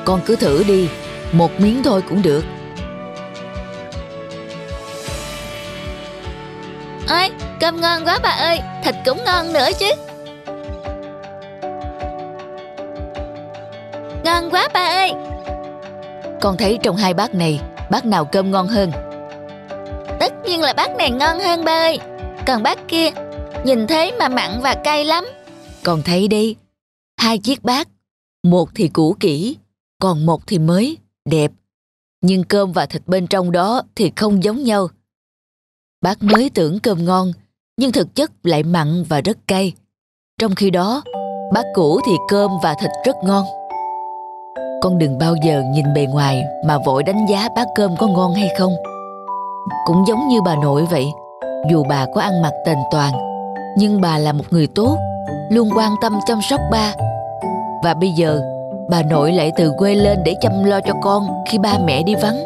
Con 0.04 0.20
cứ 0.26 0.36
thử 0.36 0.64
đi, 0.64 0.88
một 1.32 1.60
miếng 1.60 1.82
thôi 1.82 2.02
cũng 2.08 2.22
được. 2.22 2.44
Ôi, 7.08 7.30
cơm 7.60 7.80
ngon 7.80 8.04
quá 8.04 8.18
bà 8.22 8.30
ơi, 8.30 8.60
thịt 8.84 8.94
cũng 9.04 9.24
ngon 9.24 9.52
nữa 9.52 9.68
chứ. 9.78 10.11
Ngon 14.24 14.50
quá 14.50 14.68
bà 14.74 14.86
ơi. 14.86 15.12
Con 16.40 16.56
thấy 16.56 16.78
trong 16.82 16.96
hai 16.96 17.14
bát 17.14 17.34
này, 17.34 17.60
bát 17.90 18.06
nào 18.06 18.24
cơm 18.24 18.50
ngon 18.50 18.68
hơn? 18.68 18.90
Tất 20.20 20.32
nhiên 20.44 20.60
là 20.60 20.72
bát 20.72 20.96
này 20.96 21.10
ngon 21.10 21.40
hơn 21.40 21.64
ba 21.64 21.72
ơi. 21.72 21.98
Còn 22.46 22.62
bát 22.62 22.78
kia 22.88 23.08
Nhìn 23.64 23.86
thế 23.86 24.12
mà 24.18 24.28
mặn 24.28 24.60
và 24.62 24.74
cay 24.84 25.04
lắm 25.04 25.24
Còn 25.82 26.02
thấy 26.02 26.28
đi 26.28 26.56
Hai 27.16 27.38
chiếc 27.38 27.62
bát 27.62 27.88
Một 28.42 28.68
thì 28.74 28.88
cũ 28.88 29.16
kỹ 29.20 29.56
Còn 30.00 30.26
một 30.26 30.46
thì 30.46 30.58
mới, 30.58 30.96
đẹp 31.24 31.52
Nhưng 32.20 32.44
cơm 32.44 32.72
và 32.72 32.86
thịt 32.86 33.02
bên 33.06 33.26
trong 33.26 33.52
đó 33.52 33.82
Thì 33.94 34.12
không 34.16 34.44
giống 34.44 34.62
nhau 34.62 34.88
Bát 36.00 36.22
mới 36.22 36.50
tưởng 36.50 36.80
cơm 36.80 37.04
ngon 37.04 37.32
Nhưng 37.76 37.92
thực 37.92 38.14
chất 38.14 38.30
lại 38.42 38.62
mặn 38.62 39.04
và 39.08 39.20
rất 39.20 39.38
cay 39.46 39.72
Trong 40.38 40.54
khi 40.54 40.70
đó 40.70 41.02
Bát 41.54 41.64
cũ 41.74 42.00
thì 42.06 42.12
cơm 42.28 42.50
và 42.62 42.74
thịt 42.80 42.90
rất 43.04 43.16
ngon 43.24 43.44
con 44.82 44.98
đừng 44.98 45.18
bao 45.18 45.34
giờ 45.42 45.62
nhìn 45.70 45.94
bề 45.94 46.06
ngoài 46.06 46.44
Mà 46.64 46.78
vội 46.78 47.02
đánh 47.02 47.26
giá 47.26 47.48
bát 47.56 47.68
cơm 47.74 47.96
có 47.96 48.06
ngon 48.06 48.34
hay 48.34 48.48
không. 48.58 48.72
Cũng 49.86 50.04
giống 50.06 50.28
như 50.28 50.42
bà 50.42 50.56
nội 50.56 50.86
vậy, 50.90 51.12
Dù 51.70 51.84
bà 51.88 52.06
có 52.14 52.20
ăn 52.20 52.42
mặc 52.42 52.52
tền 52.66 52.78
toàn, 52.90 53.12
nhưng 53.76 54.00
bà 54.00 54.18
là 54.18 54.32
một 54.32 54.44
người 54.50 54.66
tốt, 54.74 54.96
luôn 55.50 55.68
quan 55.76 55.94
tâm 56.02 56.12
chăm 56.26 56.40
sóc 56.50 56.60
ba. 56.70 56.94
Và 57.84 57.94
bây 57.94 58.10
giờ, 58.10 58.40
bà 58.90 59.02
nội 59.02 59.32
lại 59.32 59.52
từ 59.56 59.72
quê 59.78 59.94
lên 59.94 60.18
để 60.24 60.34
chăm 60.40 60.64
lo 60.64 60.80
cho 60.80 60.94
con 61.02 61.28
khi 61.50 61.58
ba 61.58 61.78
mẹ 61.84 62.02
đi 62.02 62.14
vắng. 62.14 62.44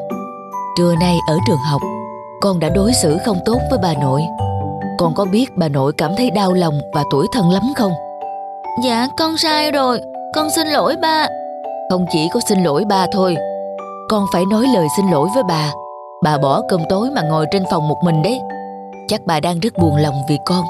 Trưa 0.78 0.94
nay 1.00 1.16
ở 1.28 1.38
trường 1.46 1.60
học, 1.70 1.82
con 2.40 2.60
đã 2.60 2.68
đối 2.68 2.92
xử 2.92 3.18
không 3.18 3.38
tốt 3.44 3.58
với 3.70 3.78
bà 3.82 3.94
nội. 4.00 4.22
Con 4.98 5.14
có 5.14 5.24
biết 5.24 5.46
bà 5.56 5.68
nội 5.68 5.92
cảm 5.98 6.16
thấy 6.16 6.30
đau 6.30 6.52
lòng 6.52 6.74
và 6.94 7.04
tủi 7.10 7.26
thân 7.32 7.50
lắm 7.50 7.62
không? 7.76 7.92
Dạ 8.84 9.08
con 9.18 9.36
sai 9.36 9.70
rồi. 9.70 10.00
Con 10.34 10.50
xin 10.50 10.66
lỗi 10.66 10.96
ba 10.96 11.28
không 11.90 12.06
chỉ 12.12 12.28
có 12.34 12.40
xin 12.48 12.64
lỗi 12.64 12.84
ba 12.88 13.06
thôi 13.12 13.36
con 14.08 14.26
phải 14.32 14.46
nói 14.46 14.66
lời 14.74 14.88
xin 14.96 15.06
lỗi 15.10 15.28
với 15.34 15.42
bà. 15.42 15.72
Bà 16.22 16.38
bỏ 16.38 16.62
cơm 16.68 16.80
tối 16.88 17.10
mà 17.10 17.22
ngồi 17.22 17.46
trên 17.50 17.64
phòng 17.70 17.88
một 17.88 17.96
mình 18.04 18.22
đấy. 18.22 18.40
Chắc 19.08 19.20
bà 19.26 19.40
đang 19.40 19.60
rất 19.60 19.78
buồn 19.78 19.96
lòng 19.96 20.14
vì 20.28 20.38
con. 20.46 20.64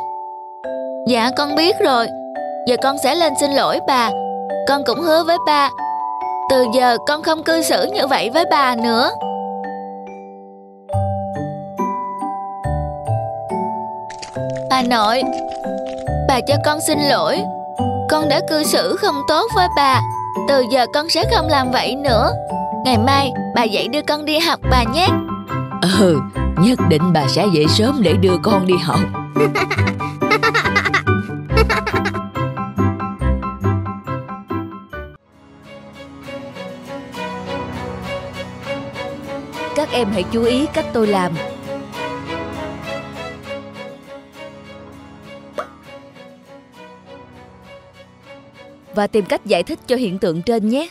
Dạ 1.06 1.30
con 1.36 1.54
biết 1.56 1.76
rồi. 1.84 2.08
Giờ 2.68 2.76
con 2.82 2.98
sẽ 2.98 3.14
lên 3.14 3.32
xin 3.40 3.50
lỗi 3.50 3.80
bà. 3.88 4.10
Con 4.68 4.84
cũng 4.84 5.00
hứa 5.00 5.24
với 5.24 5.36
ba. 5.46 5.70
Từ 6.50 6.66
giờ 6.74 6.96
con 7.08 7.22
không 7.22 7.42
cư 7.42 7.62
xử 7.62 7.86
như 7.94 8.06
vậy 8.06 8.30
với 8.30 8.44
bà 8.50 8.76
nữa. 8.76 9.10
Bà 14.70 14.82
nội, 14.82 15.22
Bà 16.28 16.40
cho 16.40 16.54
con 16.64 16.80
xin 16.80 16.98
lỗi. 16.98 17.42
Con 18.10 18.28
đã 18.28 18.40
cư 18.48 18.64
xử 18.64 18.96
không 18.96 19.16
tốt 19.28 19.46
với 19.56 19.68
bà. 19.76 20.00
Từ 20.48 20.64
giờ 20.70 20.86
con 20.94 21.08
sẽ 21.08 21.24
không 21.34 21.48
làm 21.48 21.70
vậy 21.70 21.94
nữa. 21.94 22.32
Ngày 22.84 22.98
mai 22.98 23.32
bà 23.54 23.62
dậy 23.62 23.88
đưa 23.88 24.02
con 24.08 24.24
đi 24.24 24.38
học 24.38 24.60
bà 24.70 24.82
nhé. 24.82 25.08
Ừ 25.98 26.20
Nhất 26.56 26.78
định 26.88 27.12
bà 27.12 27.28
sẽ 27.28 27.46
dậy 27.52 27.66
sớm 27.68 28.02
để 28.02 28.12
đưa 28.12 28.36
con 28.42 28.66
đi 28.66 28.74
học. 28.82 29.00
Các 39.74 39.88
em 39.92 40.08
hãy 40.12 40.24
chú 40.32 40.42
ý 40.42 40.66
cách 40.66 40.86
tôi 40.92 41.06
làm 41.06 41.32
Và 48.96 49.06
tìm 49.06 49.24
cách 49.24 49.46
giải 49.46 49.62
thích 49.62 49.78
cho 49.86 49.96
hiện 49.96 50.18
tượng 50.18 50.42
trên 50.42 50.68
nhé 50.68 50.90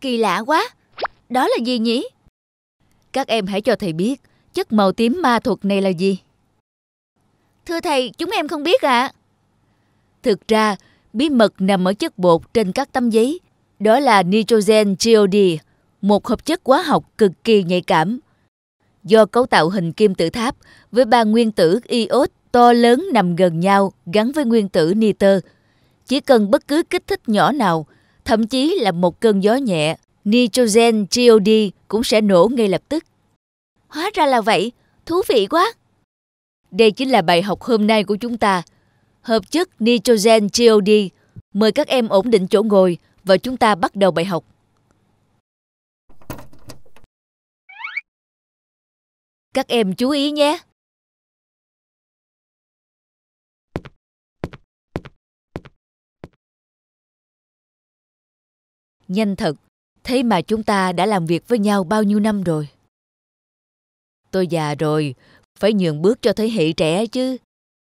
Kỳ 0.00 0.16
lạ 0.16 0.42
quá 0.46 0.68
Đó 1.28 1.48
là 1.48 1.56
gì 1.64 1.78
nhỉ? 1.78 2.08
Các 3.12 3.26
em 3.26 3.46
hãy 3.46 3.60
cho 3.60 3.76
thầy 3.76 3.92
biết 3.92 4.20
chất 4.54 4.72
màu 4.72 4.92
tím 4.92 5.22
ma 5.22 5.38
thuật 5.38 5.64
này 5.64 5.82
là 5.82 5.88
gì? 5.88 6.18
Thưa 7.66 7.80
thầy, 7.80 8.10
chúng 8.18 8.30
em 8.30 8.48
không 8.48 8.62
biết 8.62 8.82
ạ. 8.82 9.00
À. 9.00 9.12
Thực 10.22 10.48
ra, 10.48 10.76
bí 11.12 11.28
mật 11.28 11.52
nằm 11.58 11.88
ở 11.88 11.94
chất 11.94 12.18
bột 12.18 12.54
trên 12.54 12.72
các 12.72 12.92
tấm 12.92 13.10
giấy. 13.10 13.40
Đó 13.78 14.00
là 14.00 14.22
nitrogen 14.22 14.94
geode, 15.04 15.56
một 16.02 16.26
hợp 16.26 16.46
chất 16.46 16.60
hóa 16.64 16.82
học 16.82 17.04
cực 17.18 17.32
kỳ 17.44 17.62
nhạy 17.62 17.80
cảm. 17.80 18.18
Do 19.04 19.26
cấu 19.26 19.46
tạo 19.46 19.68
hình 19.68 19.92
kim 19.92 20.14
tự 20.14 20.30
tháp 20.30 20.56
với 20.92 21.04
ba 21.04 21.24
nguyên 21.24 21.52
tử 21.52 21.80
iốt 21.88 22.30
to 22.52 22.72
lớn 22.72 23.08
nằm 23.12 23.36
gần 23.36 23.60
nhau 23.60 23.92
gắn 24.06 24.32
với 24.32 24.44
nguyên 24.44 24.68
tử 24.68 24.94
nitơ. 24.96 25.40
Chỉ 26.06 26.20
cần 26.20 26.50
bất 26.50 26.68
cứ 26.68 26.82
kích 26.82 27.06
thích 27.06 27.28
nhỏ 27.28 27.52
nào, 27.52 27.86
thậm 28.24 28.46
chí 28.46 28.78
là 28.80 28.92
một 28.92 29.20
cơn 29.20 29.42
gió 29.42 29.54
nhẹ, 29.54 29.96
nitrogen 30.24 31.06
geode 31.16 31.70
cũng 31.88 32.04
sẽ 32.04 32.20
nổ 32.20 32.48
ngay 32.52 32.68
lập 32.68 32.82
tức. 32.88 33.04
Hóa 33.88 34.10
ra 34.14 34.26
là 34.26 34.40
vậy, 34.40 34.72
thú 35.06 35.22
vị 35.28 35.46
quá. 35.50 35.72
Đây 36.70 36.90
chính 36.90 37.10
là 37.10 37.22
bài 37.22 37.42
học 37.42 37.62
hôm 37.62 37.86
nay 37.86 38.04
của 38.04 38.16
chúng 38.16 38.38
ta. 38.38 38.62
Hợp 39.20 39.50
chất 39.50 39.68
nitrogen 39.80 40.48
geode. 40.58 41.08
Mời 41.54 41.72
các 41.72 41.86
em 41.86 42.08
ổn 42.08 42.30
định 42.30 42.46
chỗ 42.48 42.62
ngồi 42.62 42.98
và 43.24 43.36
chúng 43.36 43.56
ta 43.56 43.74
bắt 43.74 43.96
đầu 43.96 44.10
bài 44.10 44.24
học. 44.24 44.44
Các 49.54 49.68
em 49.68 49.94
chú 49.94 50.10
ý 50.10 50.30
nhé. 50.30 50.58
Nhanh 59.10 59.36
thật, 59.36 59.56
thế 60.04 60.22
mà 60.22 60.40
chúng 60.40 60.62
ta 60.62 60.92
đã 60.92 61.06
làm 61.06 61.26
việc 61.26 61.48
với 61.48 61.58
nhau 61.58 61.84
bao 61.84 62.02
nhiêu 62.02 62.20
năm 62.20 62.42
rồi. 62.42 62.68
Tôi 64.30 64.46
già 64.46 64.74
rồi, 64.74 65.14
phải 65.58 65.72
nhường 65.72 66.02
bước 66.02 66.22
cho 66.22 66.32
thế 66.32 66.50
hệ 66.50 66.72
trẻ 66.72 67.06
chứ. 67.06 67.36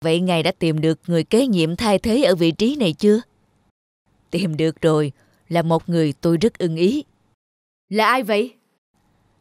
Vậy 0.04 0.20
ngài 0.20 0.42
đã 0.42 0.52
tìm 0.58 0.80
được 0.80 1.00
người 1.06 1.24
kế 1.24 1.46
nhiệm 1.46 1.76
thay 1.76 1.98
thế 1.98 2.22
ở 2.22 2.34
vị 2.34 2.50
trí 2.50 2.76
này 2.76 2.92
chưa? 2.92 3.20
Tìm 4.30 4.56
được 4.56 4.82
rồi, 4.82 5.12
là 5.48 5.62
một 5.62 5.88
người 5.88 6.12
tôi 6.20 6.36
rất 6.36 6.58
ưng 6.58 6.76
ý. 6.76 7.04
Là 7.88 8.06
ai 8.06 8.22
vậy? 8.22 8.54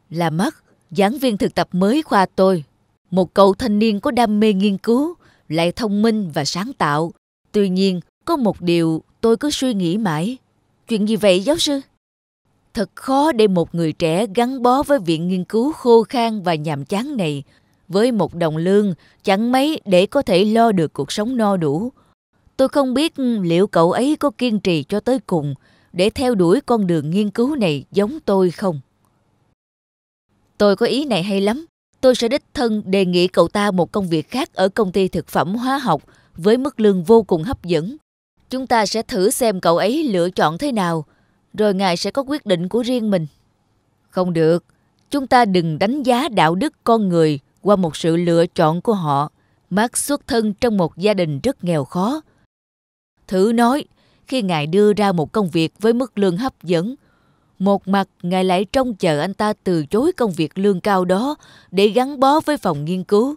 Là 0.09 0.29
Mắt, 0.29 0.63
giảng 0.91 1.17
viên 1.17 1.37
thực 1.37 1.55
tập 1.55 1.67
mới 1.71 2.01
khoa 2.01 2.25
tôi. 2.25 2.63
Một 3.11 3.33
cậu 3.33 3.53
thanh 3.53 3.79
niên 3.79 3.99
có 3.99 4.11
đam 4.11 4.39
mê 4.39 4.53
nghiên 4.53 4.77
cứu, 4.77 5.15
lại 5.47 5.71
thông 5.71 6.01
minh 6.01 6.31
và 6.33 6.45
sáng 6.45 6.73
tạo. 6.73 7.11
Tuy 7.51 7.69
nhiên, 7.69 7.99
có 8.25 8.35
một 8.35 8.61
điều 8.61 9.03
tôi 9.21 9.37
cứ 9.37 9.49
suy 9.49 9.73
nghĩ 9.73 9.97
mãi. 9.97 10.37
Chuyện 10.87 11.07
gì 11.09 11.15
vậy 11.15 11.39
giáo 11.39 11.57
sư? 11.57 11.81
Thật 12.73 12.89
khó 12.95 13.31
để 13.31 13.47
một 13.47 13.75
người 13.75 13.93
trẻ 13.93 14.25
gắn 14.35 14.61
bó 14.61 14.83
với 14.83 14.99
viện 14.99 15.27
nghiên 15.27 15.43
cứu 15.43 15.71
khô 15.73 16.03
khan 16.03 16.41
và 16.41 16.55
nhàm 16.55 16.85
chán 16.85 17.17
này, 17.17 17.43
với 17.87 18.11
một 18.11 18.35
đồng 18.35 18.57
lương 18.57 18.93
chẳng 19.23 19.51
mấy 19.51 19.81
để 19.85 20.05
có 20.05 20.21
thể 20.21 20.45
lo 20.45 20.71
được 20.71 20.93
cuộc 20.93 21.11
sống 21.11 21.37
no 21.37 21.57
đủ. 21.57 21.91
Tôi 22.57 22.69
không 22.69 22.93
biết 22.93 23.19
liệu 23.41 23.67
cậu 23.67 23.91
ấy 23.91 24.15
có 24.15 24.29
kiên 24.29 24.59
trì 24.59 24.83
cho 24.83 24.99
tới 24.99 25.19
cùng 25.19 25.53
để 25.93 26.09
theo 26.09 26.35
đuổi 26.35 26.61
con 26.61 26.87
đường 26.87 27.09
nghiên 27.09 27.29
cứu 27.29 27.55
này 27.55 27.85
giống 27.91 28.19
tôi 28.19 28.51
không. 28.51 28.79
Tôi 30.57 30.75
có 30.75 30.85
ý 30.85 31.05
này 31.05 31.23
hay 31.23 31.41
lắm. 31.41 31.65
Tôi 32.01 32.15
sẽ 32.15 32.27
đích 32.27 32.43
thân 32.53 32.83
đề 32.85 33.05
nghị 33.05 33.27
cậu 33.27 33.47
ta 33.47 33.71
một 33.71 33.91
công 33.91 34.09
việc 34.09 34.29
khác 34.29 34.53
ở 34.53 34.69
công 34.69 34.91
ty 34.91 35.07
thực 35.07 35.27
phẩm 35.27 35.55
hóa 35.55 35.77
học 35.77 36.03
với 36.35 36.57
mức 36.57 36.79
lương 36.79 37.03
vô 37.03 37.23
cùng 37.23 37.43
hấp 37.43 37.63
dẫn. 37.63 37.97
Chúng 38.49 38.67
ta 38.67 38.85
sẽ 38.85 39.01
thử 39.01 39.29
xem 39.29 39.59
cậu 39.59 39.77
ấy 39.77 40.03
lựa 40.03 40.29
chọn 40.29 40.57
thế 40.57 40.71
nào 40.71 41.05
rồi 41.53 41.73
ngài 41.73 41.97
sẽ 41.97 42.11
có 42.11 42.23
quyết 42.27 42.45
định 42.45 42.69
của 42.69 42.81
riêng 42.81 43.11
mình. 43.11 43.27
Không 44.09 44.33
được, 44.33 44.63
chúng 45.09 45.27
ta 45.27 45.45
đừng 45.45 45.79
đánh 45.79 46.03
giá 46.03 46.29
đạo 46.29 46.55
đức 46.55 46.73
con 46.83 47.09
người 47.09 47.39
qua 47.61 47.75
một 47.75 47.95
sự 47.95 48.15
lựa 48.15 48.45
chọn 48.47 48.81
của 48.81 48.93
họ. 48.93 49.31
Mark 49.69 49.97
xuất 49.97 50.27
thân 50.27 50.53
trong 50.53 50.77
một 50.77 50.97
gia 50.97 51.13
đình 51.13 51.39
rất 51.39 51.63
nghèo 51.63 51.85
khó. 51.85 52.21
Thử 53.27 53.51
nói, 53.55 53.85
khi 54.27 54.41
ngài 54.41 54.67
đưa 54.67 54.93
ra 54.93 55.11
một 55.11 55.31
công 55.31 55.49
việc 55.49 55.73
với 55.79 55.93
mức 55.93 56.17
lương 56.17 56.37
hấp 56.37 56.63
dẫn, 56.63 56.95
một 57.59 57.87
mặt 57.87 58.07
ngài 58.21 58.43
lại 58.43 58.65
trông 58.65 58.95
chờ 58.95 59.19
anh 59.19 59.33
ta 59.33 59.53
từ 59.63 59.85
chối 59.85 60.11
công 60.11 60.31
việc 60.31 60.57
lương 60.57 60.81
cao 60.81 61.05
đó 61.05 61.35
để 61.71 61.87
gắn 61.87 62.19
bó 62.19 62.39
với 62.39 62.57
phòng 62.57 62.85
nghiên 62.85 63.03
cứu, 63.03 63.35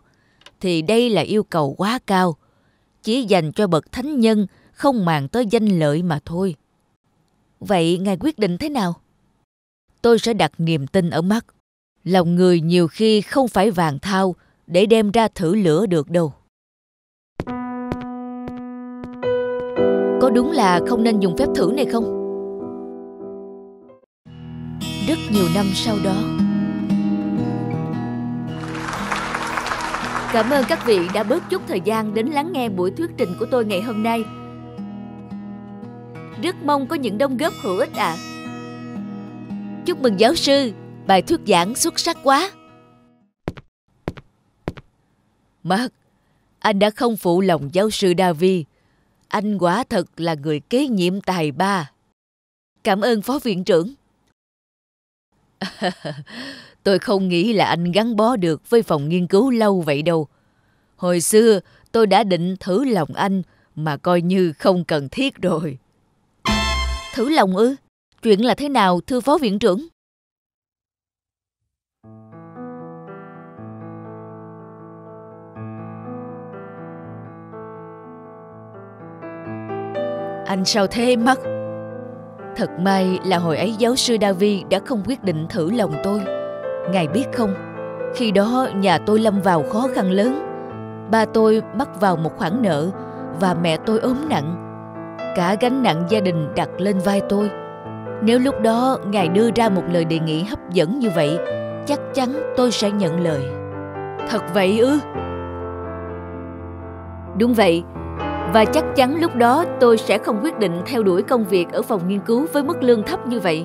thì 0.61 0.83
đây 0.83 1.11
là 1.11 1.23
yêu 1.23 1.43
cầu 1.43 1.75
quá 1.79 1.99
cao, 2.07 2.37
chỉ 3.03 3.23
dành 3.23 3.53
cho 3.53 3.67
bậc 3.67 3.93
thánh 3.93 4.21
nhân 4.21 4.47
không 4.81 5.05
màng 5.05 5.29
tới 5.29 5.47
danh 5.47 5.67
lợi 5.67 6.03
mà 6.03 6.19
thôi. 6.25 6.55
Vậy 7.61 7.99
ngài 7.99 8.17
quyết 8.21 8.39
định 8.39 8.59
thế 8.59 8.69
nào? 8.69 8.95
Tôi 10.03 10.19
sẽ 10.19 10.35
đặt 10.35 10.53
niềm 10.59 10.87
tin 10.87 11.11
ở 11.11 11.23
mắt. 11.23 11.47
Lòng 12.05 12.35
người 12.35 12.61
nhiều 12.61 12.89
khi 12.89 13.21
không 13.21 13.49
phải 13.49 13.71
vàng 13.71 13.99
thao 13.99 14.35
để 14.67 14.87
đem 14.87 15.11
ra 15.11 15.29
thử 15.29 15.55
lửa 15.55 15.87
được 15.87 16.11
đâu. 16.11 16.33
Có 20.21 20.31
đúng 20.35 20.53
là 20.53 20.81
không 20.89 21.03
nên 21.03 21.21
dùng 21.21 21.37
phép 21.37 21.49
thử 21.55 21.73
này 21.77 21.87
không? 21.87 22.05
Rất 25.09 25.19
nhiều 25.33 25.47
năm 25.55 25.67
sau 25.75 25.97
đó. 26.05 26.17
Cảm 30.33 30.51
ơn 30.51 30.65
các 30.69 30.87
vị 30.87 30.99
đã 31.15 31.23
bớt 31.23 31.51
chút 31.51 31.63
thời 31.69 31.81
gian 31.81 32.15
đến 32.15 32.27
lắng 32.27 32.53
nghe 32.53 32.69
buổi 32.69 32.91
thuyết 32.91 33.11
trình 33.17 33.29
của 33.39 33.47
tôi 33.51 33.65
ngày 33.65 33.83
hôm 33.83 34.03
nay. 34.03 34.25
Rất 36.43 36.57
mong 36.65 36.87
có 36.87 36.97
những 36.97 37.19
đóng 37.19 37.37
góp 37.37 37.53
hữu 37.63 37.79
ích 37.79 37.95
ạ. 37.95 38.17
À. 38.19 38.21
Chúc 39.87 40.03
mừng 40.03 40.21
giáo 40.21 40.35
sư, 40.35 40.73
bài 41.07 41.23
thuyết 41.23 41.41
giảng 41.47 41.75
xuất 41.75 41.99
sắc 41.99 42.17
quá. 42.23 42.51
Mark, 45.63 45.93
anh 46.59 46.79
đã 46.79 46.91
không 46.91 47.17
phụ 47.17 47.41
lòng 47.41 47.69
giáo 47.73 47.91
sư 47.91 48.13
Davi. 48.19 48.65
Anh 49.29 49.59
quả 49.59 49.85
thật 49.89 50.07
là 50.17 50.35
người 50.35 50.61
kế 50.61 50.87
nhiệm 50.87 51.21
tài 51.21 51.53
ba. 51.53 51.91
Cảm 52.85 53.01
ơn 53.01 53.23
phó 53.23 53.39
viện 53.39 53.65
trưởng. 53.65 53.95
tôi 56.83 56.99
không 56.99 57.29
nghĩ 57.29 57.53
là 57.53 57.65
anh 57.65 57.93
gắn 57.93 58.17
bó 58.17 58.37
được 58.37 58.71
với 58.71 58.83
phòng 58.83 59.09
nghiên 59.09 59.27
cứu 59.27 59.51
lâu 59.51 59.81
vậy 59.81 60.03
đâu. 60.03 60.29
Hồi 60.97 61.21
xưa 61.21 61.61
tôi 61.93 62.07
đã 62.07 62.25
định 62.25 62.57
thử 62.61 62.85
lòng 62.85 63.15
anh 63.15 63.43
mà 63.75 63.97
coi 63.97 64.23
như 64.23 64.53
không 64.53 64.85
cần 64.85 65.09
thiết 65.09 65.35
rồi. 65.43 65.79
Thử 67.15 67.29
lòng 67.29 67.57
ư? 67.57 67.77
Chuyện 68.23 68.45
là 68.45 68.55
thế 68.55 68.69
nào 68.69 69.01
thưa 69.07 69.21
phó 69.21 69.39
viện 69.39 69.59
trưởng? 69.59 69.87
Anh 80.47 80.65
sao 80.65 80.87
thế 80.87 81.17
mất? 81.17 81.39
Thật 82.57 82.71
may 82.81 83.19
là 83.25 83.39
hồi 83.39 83.57
ấy 83.57 83.75
giáo 83.79 83.97
sư 83.97 84.17
Davi 84.21 84.65
đã 84.71 84.79
không 84.79 85.03
quyết 85.07 85.23
định 85.23 85.47
thử 85.49 85.71
lòng 85.71 85.95
tôi. 86.05 86.21
Ngài 86.93 87.09
biết 87.09 87.25
không, 87.35 87.55
khi 88.15 88.31
đó 88.31 88.69
nhà 88.75 88.99
tôi 88.99 89.19
lâm 89.19 89.41
vào 89.41 89.63
khó 89.63 89.89
khăn 89.95 90.11
lớn. 90.11 90.41
Ba 91.11 91.25
tôi 91.25 91.63
mắc 91.75 92.01
vào 92.01 92.17
một 92.17 92.37
khoản 92.37 92.63
nợ 92.63 92.91
và 93.41 93.55
mẹ 93.55 93.77
tôi 93.87 93.99
ốm 93.99 94.17
nặng 94.29 94.70
cả 95.35 95.57
gánh 95.61 95.83
nặng 95.83 96.03
gia 96.09 96.21
đình 96.21 96.49
đặt 96.57 96.69
lên 96.79 96.99
vai 96.99 97.23
tôi 97.29 97.51
nếu 98.23 98.39
lúc 98.39 98.61
đó 98.61 98.99
ngài 99.07 99.29
đưa 99.29 99.51
ra 99.55 99.69
một 99.69 99.83
lời 99.93 100.05
đề 100.05 100.19
nghị 100.19 100.43
hấp 100.43 100.71
dẫn 100.71 100.99
như 100.99 101.11
vậy 101.11 101.39
chắc 101.87 102.01
chắn 102.15 102.53
tôi 102.57 102.71
sẽ 102.71 102.91
nhận 102.91 103.21
lời. 103.21 103.41
Thật 104.29 104.43
vậy 104.55 104.79
ư? 104.79 104.99
Đúng 107.39 107.55
vậy, 107.55 107.83
và 108.55 108.65
chắc 108.73 108.85
chắn 108.97 109.21
lúc 109.21 109.37
đó 109.37 109.65
tôi 109.81 109.99
sẽ 109.99 110.19
không 110.19 110.41
quyết 110.43 110.59
định 110.59 110.83
theo 110.87 111.03
đuổi 111.03 111.23
công 111.23 111.45
việc 111.45 111.73
ở 111.73 111.83
phòng 111.83 112.09
nghiên 112.09 112.21
cứu 112.21 112.47
với 112.53 112.63
mức 112.63 112.83
lương 112.83 113.03
thấp 113.03 113.27
như 113.27 113.41
vậy. 113.41 113.65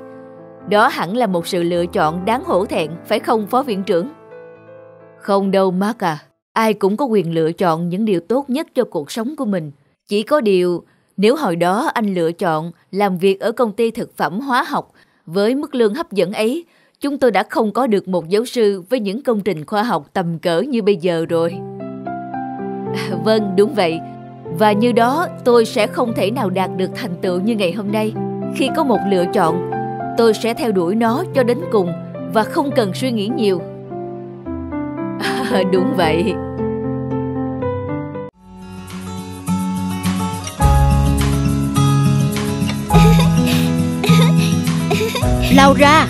Đó 0.70 0.88
hẳn 0.88 1.18
là 1.18 1.28
một 1.28 1.48
sự 1.48 1.64
lựa 1.64 1.86
chọn 1.86 2.26
đáng 2.26 2.44
hổ 2.44 2.66
thẹn, 2.66 2.92
phải 3.06 3.20
không 3.20 3.48
phó 3.48 3.64
viện 3.64 3.84
trưởng? 3.84 4.10
Không 5.20 5.52
đâu 5.52 5.72
Mark 5.72 6.04
à, 6.04 6.18
ai 6.54 6.74
cũng 6.74 6.98
có 6.98 7.06
quyền 7.06 7.34
lựa 7.34 7.52
chọn 7.52 7.90
những 7.90 8.06
điều 8.06 8.20
tốt 8.20 8.50
nhất 8.50 8.68
cho 8.76 8.84
cuộc 8.84 9.12
sống 9.12 9.36
của 9.36 9.46
mình. 9.46 9.72
Chỉ 10.08 10.24
có 10.24 10.42
điều, 10.42 10.84
nếu 11.18 11.36
hồi 11.36 11.56
đó 11.56 11.92
anh 11.94 12.14
lựa 12.14 12.32
chọn 12.32 12.72
làm 12.92 13.18
việc 13.18 13.40
ở 13.40 13.52
công 13.52 13.72
ty 13.72 13.92
thực 13.92 14.18
phẩm 14.18 14.40
hóa 14.40 14.64
học 14.64 14.92
với 15.26 15.56
mức 15.56 15.76
lương 15.76 15.94
hấp 15.94 16.12
dẫn 16.12 16.34
ấy, 16.34 16.66
chúng 17.02 17.18
tôi 17.18 17.32
đã 17.32 17.44
không 17.50 17.72
có 17.72 17.88
được 17.88 18.08
một 18.08 18.30
giáo 18.30 18.46
sư 18.46 18.84
với 18.90 19.00
những 19.00 19.24
công 19.24 19.42
trình 19.42 19.66
khoa 19.66 19.84
học 19.84 20.06
tầm 20.14 20.40
cỡ 20.40 20.62
như 20.62 20.82
bây 20.82 20.96
giờ 20.96 21.26
rồi. 21.30 21.56
À, 22.96 23.10
vâng, 23.24 23.54
đúng 23.58 23.74
vậy. 23.76 24.00
Và 24.60 24.72
như 24.72 24.92
đó 24.92 25.28
tôi 25.44 25.66
sẽ 25.66 25.88
không 25.88 26.14
thể 26.16 26.32
nào 26.32 26.50
đạt 26.50 26.70
được 26.78 26.90
thành 26.96 27.16
tựu 27.22 27.40
như 27.40 27.56
ngày 27.56 27.72
hôm 27.72 27.92
nay. 27.92 28.14
Khi 28.56 28.70
có 28.76 28.84
một 28.84 29.00
lựa 29.10 29.26
chọn, 29.34 29.72
tôi 30.18 30.34
sẽ 30.34 30.54
theo 30.54 30.72
đuổi 30.72 30.96
nó 30.96 31.24
cho 31.34 31.44
đến 31.44 31.58
cùng 31.72 31.92
và 32.34 32.44
không 32.44 32.72
cần 32.76 32.94
suy 32.94 33.12
nghĩ 33.12 33.28
nhiều. 33.36 33.62
À, 35.20 35.64
đúng 35.74 35.94
vậy. 35.98 36.34
Laura. 45.56 46.08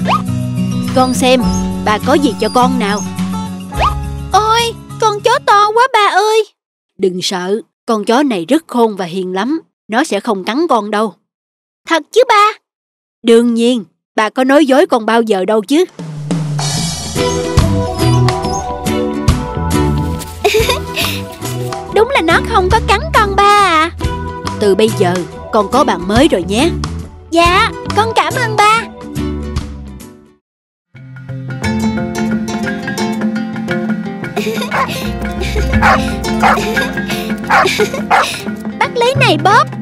Con 0.96 1.14
xem 1.14 1.42
Bà 1.86 1.98
có 2.08 2.14
gì 2.14 2.34
cho 2.40 2.50
con 2.50 2.80
nào? 2.80 3.00
Ôi 4.32 4.62
Con 5.02 5.20
chó 5.20 5.40
to 5.46 5.72
quá 5.72 5.88
ba 5.94 6.10
ơi. 6.14 6.46
Đừng 6.98 7.22
sợ 7.22 7.62
Con 7.86 8.06
chó 8.06 8.24
này 8.24 8.46
rất 8.46 8.64
khôn 8.68 8.96
và 8.96 9.06
hiền 9.06 9.34
lắm. 9.34 9.62
Nó 9.88 10.04
sẽ 10.04 10.20
không 10.20 10.44
cắn 10.44 10.68
con 10.70 10.92
đâu. 10.92 11.14
Thật 11.88 12.04
chứ 12.12 12.22
ba? 12.30 12.52
Đương 13.24 13.54
nhiên 13.54 13.86
Bà 14.16 14.30
có 14.30 14.44
nói 14.44 14.66
dối 14.66 14.86
con 14.86 15.06
bao 15.06 15.22
giờ 15.22 15.46
đâu 15.46 15.62
chứ. 15.62 15.86
Đúng 21.96 22.10
là 22.10 22.22
nó 22.22 22.40
không 22.50 22.70
có 22.72 22.80
cắn 22.88 23.00
con 23.14 23.36
ba 23.36 23.44
à. 23.44 23.92
Từ 24.60 24.76
bây 24.76 24.90
giờ 24.90 25.14
con 25.52 25.72
có 25.72 25.84
bạn 25.84 26.08
mới 26.08 26.28
rồi 26.28 26.44
nhé. 26.48 26.70
Dạ 27.32 27.72
con 27.96 28.10
cảm 28.16 28.34
ơn 28.34 28.56
ba 28.56 28.85
Bắt 38.80 38.90
lấy 38.96 39.14
này, 39.20 39.38
Bob. 39.38 39.68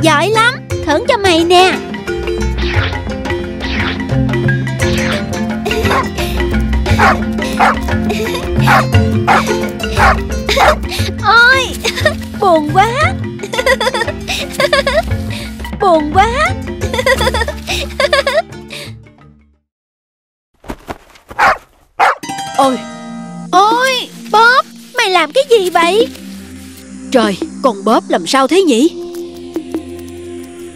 Giỏi 0.00 0.30
lắm, 0.30 0.54
Thưởng 0.86 1.04
cho 1.08 1.16
mày 1.16 1.44
nè. 1.44 1.72
Ôi, 11.26 11.66
Buồn 12.40 12.70
quá. 12.72 12.88
Buồn 15.80 16.10
quá. 16.14 16.28
Trời 27.16 27.38
Con 27.62 27.84
bóp 27.84 28.04
làm 28.08 28.26
sao 28.26 28.48
thế 28.48 28.62
nhỉ? 28.62 28.96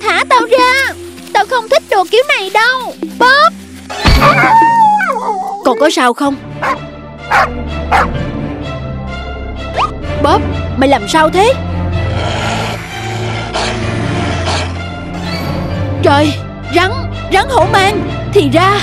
Thả 0.03 0.25
tao 0.29 0.41
ra 0.51 0.95
Tao 1.33 1.45
không 1.51 1.69
thích 1.69 1.83
đồ 1.91 2.05
kiểu 2.11 2.23
này 2.29 2.51
đâu. 2.55 2.95
Bob 3.19 3.53
Con 5.65 5.79
có 5.81 5.91
sao 5.91 6.15
không? 6.15 6.37
Bob 10.23 10.43
Mày 10.77 10.89
làm 10.89 11.09
sao 11.09 11.31
thế? 11.31 11.53
Trời 16.03 16.33
Rắn 16.75 16.91
Rắn 17.33 17.49
hổ 17.49 17.67
mang 17.73 18.11
Thì 18.35 18.51
ra 18.53 18.81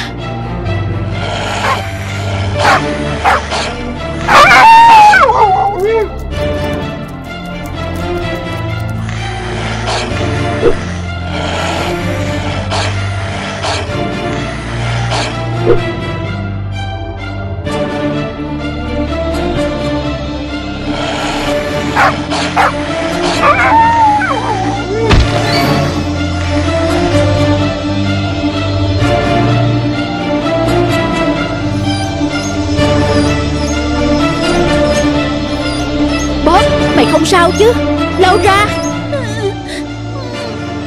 Bob 36.46 36.64
Mày 36.96 37.06
không 37.12 37.26
sao 37.26 37.52
chứ? 37.60 37.74
Laura 38.18 38.68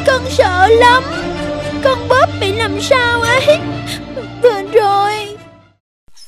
Con 0.07 0.23
sợ 0.31 0.69
lắm. 0.69 1.03
Con 1.85 1.99
Bob 2.09 2.41
bị 2.41 2.53
làm 2.53 2.81
sao 2.81 3.21
ấy? 3.21 3.59
Vừa 4.43 4.63
rồi. 4.73 5.13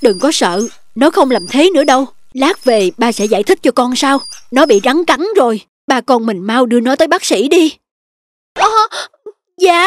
Đừng 0.02 0.18
có 0.18 0.32
sợ. 0.32 0.62
Nó 0.94 1.10
không 1.10 1.30
làm 1.30 1.46
thế 1.50 1.70
nữa 1.74 1.84
đâu. 1.84 2.06
Lát 2.32 2.64
về 2.64 2.90
ba 2.98 3.12
sẽ 3.12 3.24
giải 3.24 3.42
thích 3.42 3.58
cho 3.62 3.70
con 3.70 3.96
sao. 3.96 4.18
Nó 4.50 4.66
bị 4.66 4.80
rắn 4.84 5.04
cắn 5.04 5.20
rồi. 5.36 5.60
Ba 5.86 6.00
con 6.00 6.26
mình 6.26 6.38
mau 6.38 6.66
đưa 6.66 6.80
nó 6.80 6.96
tới 6.96 7.08
bác 7.08 7.24
sĩ 7.24 7.48
đi. 7.48 7.76
À, 8.54 8.66
Dạ. 9.58 9.86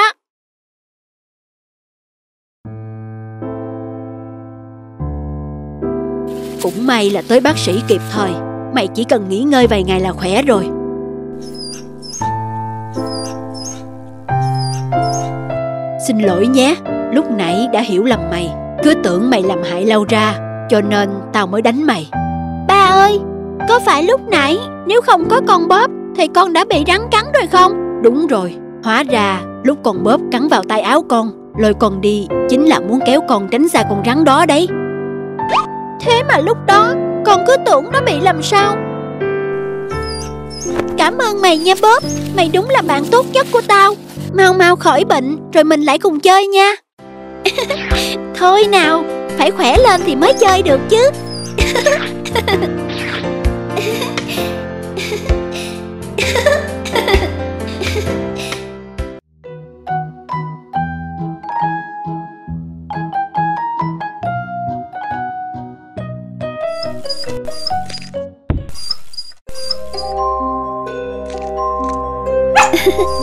Cũng 6.61 6.87
may 6.87 7.09
là 7.09 7.21
tới 7.27 7.39
bác 7.39 7.57
sĩ 7.57 7.81
kịp 7.87 8.01
thời. 8.11 8.31
Mày 8.75 8.87
chỉ 8.95 9.03
cần 9.03 9.29
nghỉ 9.29 9.39
ngơi 9.39 9.67
vài 9.67 9.83
ngày 9.83 9.99
là 9.99 10.11
khỏe 10.11 10.41
rồi. 10.41 10.63
Xin 16.07 16.19
lỗi 16.19 16.47
nhé 16.47 16.75
Lúc 17.13 17.31
nãy 17.31 17.67
đã 17.73 17.81
hiểu 17.81 18.03
lầm 18.03 18.19
mày. 18.31 18.49
Cứ 18.83 18.93
tưởng 19.03 19.29
mày 19.29 19.43
làm 19.43 19.63
hại 19.63 19.85
Laura 19.85 20.39
Cho 20.69 20.81
nên 20.81 21.09
tao 21.33 21.47
mới 21.47 21.61
đánh 21.61 21.83
mày. 21.83 22.09
Ơi 22.89 23.19
Có 23.69 23.79
phải 23.85 24.03
lúc 24.03 24.21
nãy 24.27 24.59
Nếu 24.85 25.01
không 25.01 25.29
có 25.29 25.41
con 25.47 25.67
Bob 25.67 25.91
Thì 26.15 26.27
con 26.27 26.53
đã 26.53 26.65
bị 26.69 26.83
rắn 26.87 27.01
cắn 27.11 27.25
rồi 27.33 27.47
không? 27.47 28.01
Đúng 28.01 28.27
rồi 28.27 28.55
Hóa 28.83 29.03
ra 29.03 29.41
lúc 29.63 29.77
con 29.83 30.03
bóp 30.03 30.21
cắn 30.31 30.47
vào 30.47 30.63
tay 30.63 30.81
áo 30.81 31.03
con 31.09 31.31
Lôi 31.57 31.73
con 31.79 32.01
đi 32.01 32.27
Chính 32.49 32.65
là 32.65 32.79
muốn 32.79 32.99
kéo 33.05 33.21
con 33.29 33.47
tránh 33.51 33.67
xa 33.67 33.83
con 33.89 34.03
rắn 34.05 34.23
đó 34.23 34.45
đấy. 34.45 34.67
Thế 36.01 36.23
mà 36.29 36.37
lúc 36.37 36.57
đó 36.67 36.93
Con 37.25 37.43
cứ 37.47 37.55
tưởng 37.65 37.85
nó 37.91 38.01
bị 38.05 38.19
làm 38.19 38.43
sao? 38.43 38.75
Cảm 40.97 41.17
ơn 41.17 41.41
mày 41.41 41.57
nha 41.57 41.73
Bob 41.81 42.03
Mày 42.37 42.49
đúng 42.53 42.69
là 42.69 42.81
bạn 42.81 43.03
tốt 43.11 43.25
nhất 43.33 43.47
của 43.51 43.61
tao. 43.67 43.93
Mau 44.33 44.53
mau 44.53 44.75
khỏi 44.75 45.05
bệnh 45.05 45.37
Rồi 45.53 45.63
mình 45.63 45.81
lại 45.81 45.99
cùng 45.99 46.19
chơi 46.19 46.47
nha. 46.47 46.71
Thôi 48.35 48.67
nào 48.71 49.03
Phải 49.37 49.51
khỏe 49.51 49.77
lên 49.77 50.01
thì 50.05 50.15
mới 50.15 50.33
chơi 50.33 50.61
được 50.61 50.79
chứ 50.89 51.09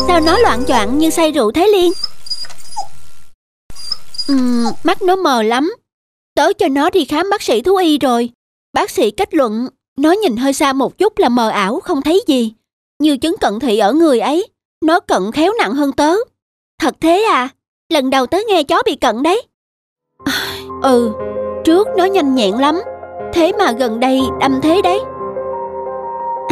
Sao 0.06 0.20
nó 0.20 0.38
loạn 0.38 0.64
choạng 0.68 0.98
như 0.98 1.10
say 1.10 1.32
rượu 1.32 1.52
thế 1.52 1.68
Liên. 1.72 1.92
Ừ, 4.28 4.34
mắt 4.84 5.02
nó 5.02 5.16
mờ 5.16 5.42
lắm. 5.42 5.74
Tớ 6.42 6.52
cho 6.52 6.68
nó 6.68 6.90
đi 6.90 7.04
khám 7.04 7.30
bác 7.30 7.42
sĩ 7.42 7.62
thú 7.62 7.76
y 7.76 7.98
rồi 7.98 8.30
Bác 8.72 8.90
sĩ 8.90 9.10
kết 9.10 9.34
luận 9.34 9.68
Nó 9.98 10.12
nhìn 10.12 10.36
hơi 10.36 10.52
xa 10.52 10.72
một 10.72 10.98
chút 10.98 11.18
là 11.18 11.28
mờ 11.28 11.48
ảo 11.48 11.80
không 11.80 12.02
thấy 12.02 12.22
gì 12.26 12.52
Như 12.98 13.16
chứng 13.16 13.36
cận 13.40 13.60
thị 13.60 13.78
ở 13.78 13.92
người 13.92 14.20
ấy 14.20 14.48
Nó 14.84 15.00
cận 15.00 15.32
khéo 15.32 15.52
nặng 15.58 15.74
hơn 15.74 15.92
tớ. 15.92 16.14
Thật 16.80 16.94
thế 17.00 17.22
à? 17.22 17.48
Lần 17.88 18.10
đầu 18.10 18.26
tớ 18.26 18.38
nghe 18.48 18.62
chó 18.62 18.82
bị 18.86 18.96
cận 18.96 19.22
đấy. 19.22 19.42
À, 20.24 20.32
ừ, 20.82 21.12
trước 21.64 21.88
nó 21.96 22.04
nhanh 22.04 22.34
nhẹn 22.34 22.54
lắm. 22.54 22.80
Thế 23.32 23.52
mà 23.58 23.72
gần 23.72 24.00
đây 24.00 24.20
đâm 24.40 24.60
thế 24.62 24.82
đấy. 24.82 25.00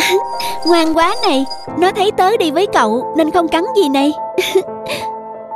Ngoan 0.66 0.94
quá 0.94 1.14
này, 1.22 1.44
nó 1.78 1.90
thấy 1.92 2.10
tớ 2.10 2.36
đi 2.36 2.50
với 2.50 2.66
cậu 2.72 3.14
nên 3.16 3.30
không 3.30 3.48
cắn 3.48 3.64
gì 3.76 3.88
này. 3.88 4.12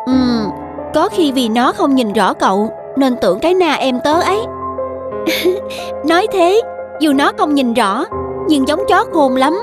Ừ, 0.06 0.12
có 0.94 1.08
khi 1.08 1.32
vì 1.32 1.48
nó 1.48 1.72
không 1.72 1.94
nhìn 1.94 2.12
rõ 2.12 2.34
cậu 2.34 2.70
nên 2.96 3.16
tưởng 3.16 3.40
cái 3.40 3.54
na 3.54 3.74
em 3.74 4.00
tớ 4.04 4.20
ấy. 4.20 4.46
Nói 6.08 6.26
thế, 6.32 6.60
dù 7.00 7.12
nó 7.12 7.32
không 7.38 7.54
nhìn 7.54 7.74
rõ, 7.74 8.04
nhưng 8.48 8.68
giống 8.68 8.80
chó 8.88 9.04
khôn 9.12 9.36
lắm. 9.36 9.58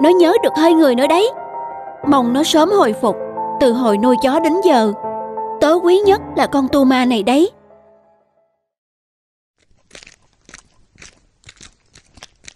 Nó 0.00 0.08
nhớ 0.08 0.32
được 0.42 0.52
hơi 0.56 0.72
người 0.72 0.94
nữa 0.94 1.06
đấy. 1.06 1.30
Mong 2.08 2.32
nó 2.32 2.42
sớm 2.42 2.70
hồi 2.70 2.94
phục, 3.00 3.16
từ 3.60 3.72
hồi 3.72 3.98
nuôi 3.98 4.16
chó 4.22 4.40
đến 4.40 4.52
giờ. 4.64 4.92
Tớ 5.60 5.74
quý 5.82 5.98
nhất 5.98 6.20
là 6.36 6.46
con 6.46 6.68
tu 6.72 6.84
ma 6.84 7.04
này 7.04 7.22
đấy. 7.22 7.50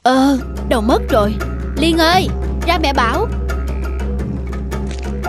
Ờ, 0.03 0.39
đầu 0.69 0.81
mất 0.81 1.03
rồi. 1.09 1.35
Liên 1.77 1.99
ơi, 1.99 2.29
ra 2.67 2.79
mẹ 2.83 2.93
bảo. 2.93 3.27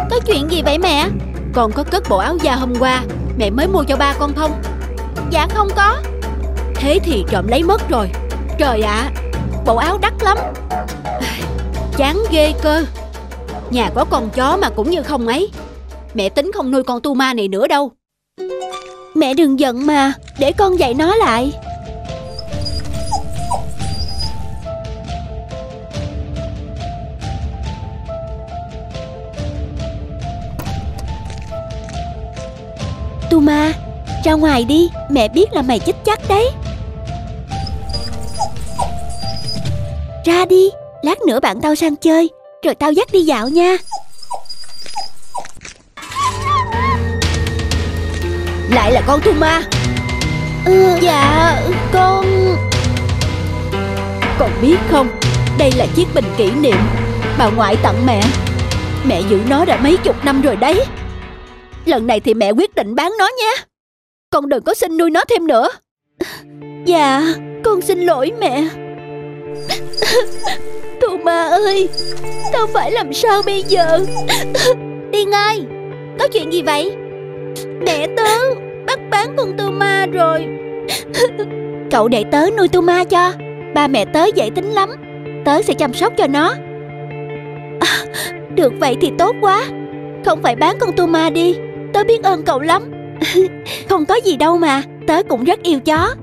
Có 0.09 0.19
chuyện 0.25 0.51
gì 0.51 0.61
vậy 0.61 0.77
mẹ? 0.77 1.07
Con 1.53 1.71
có 1.71 1.83
cất 1.83 2.03
bộ 2.09 2.17
áo 2.17 2.37
da 2.41 2.55
hôm 2.55 2.73
qua, 2.79 3.03
mẹ 3.37 3.49
mới 3.49 3.67
mua 3.67 3.83
cho 3.83 3.97
ba 3.97 4.13
con 4.19 4.33
không? 4.35 4.51
Dạ 5.31 5.47
không 5.49 5.67
có. 5.75 6.01
Thế 6.75 6.99
thì 7.03 7.23
trộm 7.29 7.47
lấy 7.47 7.63
mất 7.63 7.89
rồi. 7.89 8.09
Trời 8.57 8.81
ạ, 8.81 9.11
bộ 9.65 9.75
áo 9.75 9.97
đắt 10.01 10.13
lắm. 10.23 10.37
Chán 11.97 12.17
ghê 12.31 12.53
cơ. 12.61 12.85
Nhà 13.69 13.89
có 13.95 14.05
con 14.09 14.29
chó 14.29 14.57
mà 14.61 14.69
cũng 14.69 14.89
như 14.89 15.03
không 15.03 15.27
ấy. 15.27 15.51
Mẹ 16.13 16.29
tính 16.29 16.51
không 16.53 16.71
nuôi 16.71 16.83
con 16.83 17.01
tu 17.01 17.13
ma 17.13 17.33
này 17.33 17.47
nữa 17.47 17.67
đâu. 17.67 17.91
Mẹ 19.15 19.33
đừng 19.33 19.59
giận 19.59 19.85
mà, 19.85 20.13
để 20.39 20.51
con 20.51 20.79
dạy 20.79 20.93
nó 20.93 21.15
lại. 21.15 21.51
Tu 33.29 33.39
ma, 33.39 33.73
ra 34.23 34.33
ngoài 34.33 34.63
đi, 34.63 34.89
mẹ 35.09 35.27
biết 35.27 35.53
là 35.53 35.61
mày 35.61 35.79
chết 35.79 35.95
chắc 36.05 36.19
đấy. 36.29 36.49
Ra 40.25 40.45
đi, 40.45 40.69
lát 41.01 41.21
nữa 41.27 41.39
bạn 41.39 41.61
tao 41.61 41.75
sang 41.75 41.95
chơi, 41.95 42.29
rồi 42.63 42.75
tao 42.75 42.91
dắt 42.91 43.07
đi 43.11 43.21
dạo 43.21 43.49
nha. 43.49 43.77
Lại 48.69 48.91
là 48.91 49.01
con 49.07 49.21
tu 49.21 49.33
ma. 49.33 49.61
Ừ, 50.65 50.97
dạ, 51.01 51.61
con... 51.93 52.25
Con 54.39 54.51
biết 54.61 54.77
không, 54.91 55.07
đây 55.57 55.71
là 55.71 55.85
chiếc 55.95 56.05
bình 56.13 56.25
kỷ 56.37 56.51
niệm 56.51 56.77
bà 57.37 57.49
ngoại 57.49 57.75
tặng 57.75 58.05
mẹ. 58.05 58.21
Mẹ 59.03 59.21
giữ 59.29 59.39
nó 59.47 59.65
đã 59.65 59.77
mấy 59.77 59.97
chục 59.97 60.25
năm 60.25 60.41
rồi 60.41 60.55
đấy. 60.55 60.85
Lần 61.85 62.07
này 62.07 62.19
thì 62.19 62.33
mẹ 62.33 62.51
quyết 62.51 62.75
định 62.75 62.95
bán 62.95 63.13
nó 63.19 63.29
nhé. 63.37 63.70
Con 64.31 64.49
đừng 64.49 64.63
có 64.63 64.73
xin 64.73 64.97
nuôi 64.97 65.09
nó 65.09 65.21
thêm 65.29 65.47
nữa. 65.47 65.69
Dạ, 66.85 67.21
con 67.63 67.81
xin 67.81 67.99
lỗi 67.99 68.31
mẹ. 68.39 68.63
Tu 71.01 71.17
ma 71.17 71.43
ơi, 71.43 71.89
tao 72.53 72.67
phải 72.67 72.91
làm 72.91 73.13
sao 73.13 73.41
bây 73.45 73.63
giờ? 73.67 73.99
Tiên 75.11 75.31
ơi, 75.31 75.61
có 76.19 76.27
chuyện 76.27 76.53
gì 76.53 76.61
vậy? 76.61 76.95
Mẹ 77.85 78.07
tớ 78.17 78.37
bắt 78.87 78.99
bán 79.11 79.33
con 79.37 79.53
tu 79.57 79.71
ma 79.71 80.05
rồi. 80.13 80.47
Cậu 81.91 82.07
để 82.07 82.23
tớ 82.31 82.45
nuôi 82.57 82.67
tu 82.67 82.81
ma 82.81 83.03
cho. 83.03 83.33
Ba 83.75 83.87
mẹ 83.87 84.05
tớ 84.05 84.25
dễ 84.35 84.49
tính 84.55 84.71
lắm. 84.71 84.89
Tớ 85.45 85.61
sẽ 85.61 85.73
chăm 85.73 85.93
sóc 85.93 86.13
cho 86.17 86.27
nó. 86.27 86.53
À, 87.79 88.05
được 88.55 88.73
vậy 88.79 88.97
thì 89.01 89.11
tốt 89.17 89.35
quá. 89.41 89.65
Không 90.25 90.41
phải 90.41 90.55
bán 90.55 90.79
con 90.79 90.89
tu 90.97 91.07
ma 91.07 91.29
đi. 91.29 91.55
Tớ 91.93 92.03
biết 92.03 92.23
ơn 92.23 92.43
cậu 92.43 92.59
lắm. 92.59 92.90
Không 93.89 94.05
có 94.05 94.15
gì 94.15 94.37
đâu 94.37 94.57
mà, 94.57 94.83
tớ 95.07 95.23
cũng 95.29 95.43
rất 95.43 95.63
yêu 95.63 95.79
chó. 95.79 96.15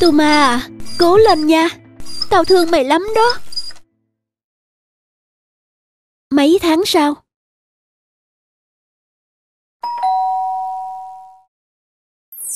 Tuma 0.00 0.46
à, 0.46 0.68
cố 0.98 1.16
lên 1.16 1.46
nha. 1.46 1.68
Tao 2.30 2.44
thương 2.44 2.70
mày 2.70 2.84
lắm 2.84 3.06
đó. 3.14 3.34
Mấy 6.30 6.58
tháng 6.62 6.84
sau 6.86 7.14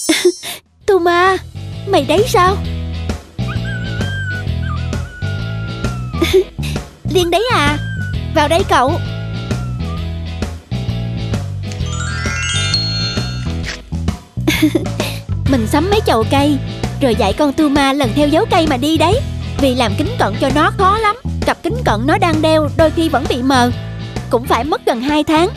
Tuma 0.87 1.37
mày 1.87 2.05
đấy 2.09 2.25
sao? 2.29 2.57
Liên 7.15 7.31
đấy 7.31 7.49
à? 7.53 7.79
Vào 8.35 8.49
đây 8.49 8.63
cậu. 8.69 8.93
Mình 15.51 15.67
sắm 15.67 15.91
mấy 15.91 16.01
chậu 16.07 16.25
cây, 16.31 16.59
rồi 17.01 17.15
dạy 17.15 17.33
con 17.33 17.53
tu 17.53 17.69
ma 17.69 17.93
lần 17.93 18.11
theo 18.15 18.29
dấu 18.29 18.45
cây 18.51 18.67
mà 18.67 18.77
đi 18.77 18.99
đấy. 18.99 19.21
Vì 19.61 19.75
làm 19.75 19.93
kính 19.99 20.09
cận 20.19 20.35
cho 20.41 20.51
nó 20.55 20.71
khó 20.79 20.99
lắm 20.99 21.17
Cặp 21.47 21.63
kính 21.63 21.77
cận 21.85 22.01
nó 22.07 22.19
đang 22.19 22.43
đeo 22.43 22.69
đôi 22.77 22.91
khi 22.91 23.09
vẫn 23.09 23.25
bị 23.29 23.43
mờ. 23.43 23.71
Cũng 24.31 24.45
phải 24.45 24.65
mất 24.65 24.87
gần 24.87 25.01
2 25.01 25.25
tháng 25.25 25.49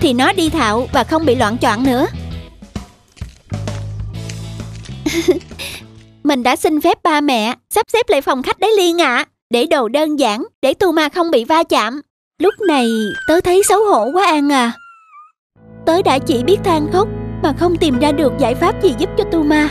Thì 0.00 0.12
nó 0.12 0.32
đi 0.32 0.48
thạo 0.48 0.88
và 0.92 1.04
không 1.04 1.26
bị 1.26 1.34
loạn 1.34 1.58
choạng 1.58 1.84
nữa. 1.84 2.06
Mình 6.24 6.42
đã 6.42 6.56
xin 6.56 6.80
phép 6.80 6.98
ba 7.02 7.20
mẹ 7.20 7.54
Sắp 7.70 7.86
xếp 7.92 8.08
lại 8.08 8.20
phòng 8.20 8.42
khách 8.42 8.58
đấy 8.58 8.72
Liên 8.76 9.00
ạ 9.00 9.16
à, 9.16 9.24
Để 9.50 9.66
đồ 9.66 9.88
đơn 9.88 10.18
giản 10.18 10.44
Để 10.62 10.74
tu 10.74 10.92
ma 10.92 11.08
không 11.08 11.30
bị 11.30 11.44
va 11.44 11.62
chạm. 11.62 12.00
Lúc 12.38 12.54
này 12.68 12.88
tớ 13.28 13.40
thấy 13.40 13.62
xấu 13.62 13.84
hổ 13.84 14.10
quá 14.14 14.26
An 14.26 14.52
à. 14.52 14.72
Tớ 15.86 16.02
đã 16.02 16.18
chỉ 16.18 16.42
biết 16.42 16.56
than 16.64 16.86
khóc. 16.92 17.08
Mà 17.44 17.52
không 17.52 17.76
tìm 17.76 17.98
ra 17.98 18.12
được 18.12 18.32
giải 18.38 18.54
pháp 18.54 18.82
gì 18.82 18.94
giúp 18.98 19.10
cho 19.16 19.24
tu 19.24 19.42
ma 19.42 19.68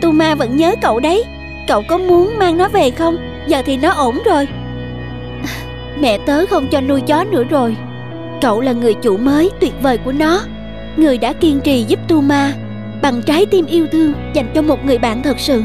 Tu 0.00 0.12
Ma 0.12 0.34
vẫn 0.34 0.56
nhớ 0.56 0.74
cậu 0.82 1.00
đấy. 1.00 1.24
Cậu 1.68 1.82
có 1.88 1.98
muốn 1.98 2.38
mang 2.38 2.58
nó 2.58 2.68
về 2.68 2.90
không? 2.90 3.16
Giờ 3.46 3.62
thì 3.66 3.76
nó 3.76 3.92
ổn 3.92 4.18
rồi. 4.24 4.48
Mẹ 6.00 6.18
tớ 6.26 6.46
không 6.46 6.68
cho 6.68 6.80
nuôi 6.80 7.00
chó 7.00 7.24
nữa 7.24 7.44
rồi. 7.50 7.76
Cậu 8.40 8.60
là 8.60 8.72
người 8.72 8.94
chủ 8.94 9.16
mới, 9.16 9.50
tuyệt 9.60 9.72
vời 9.82 9.98
của 9.98 10.12
nó. 10.12 10.40
Người 10.96 11.18
đã 11.18 11.32
kiên 11.32 11.60
trì 11.60 11.84
giúp 11.88 12.00
Tu 12.08 12.20
Ma 12.20 12.54
Bằng 13.02 13.22
trái 13.26 13.46
tim 13.46 13.66
yêu 13.66 13.86
thương 13.92 14.12
Dành 14.34 14.52
cho 14.54 14.62
một 14.62 14.84
người 14.84 14.98
bạn 14.98 15.22
thật 15.22 15.38
sự. 15.38 15.62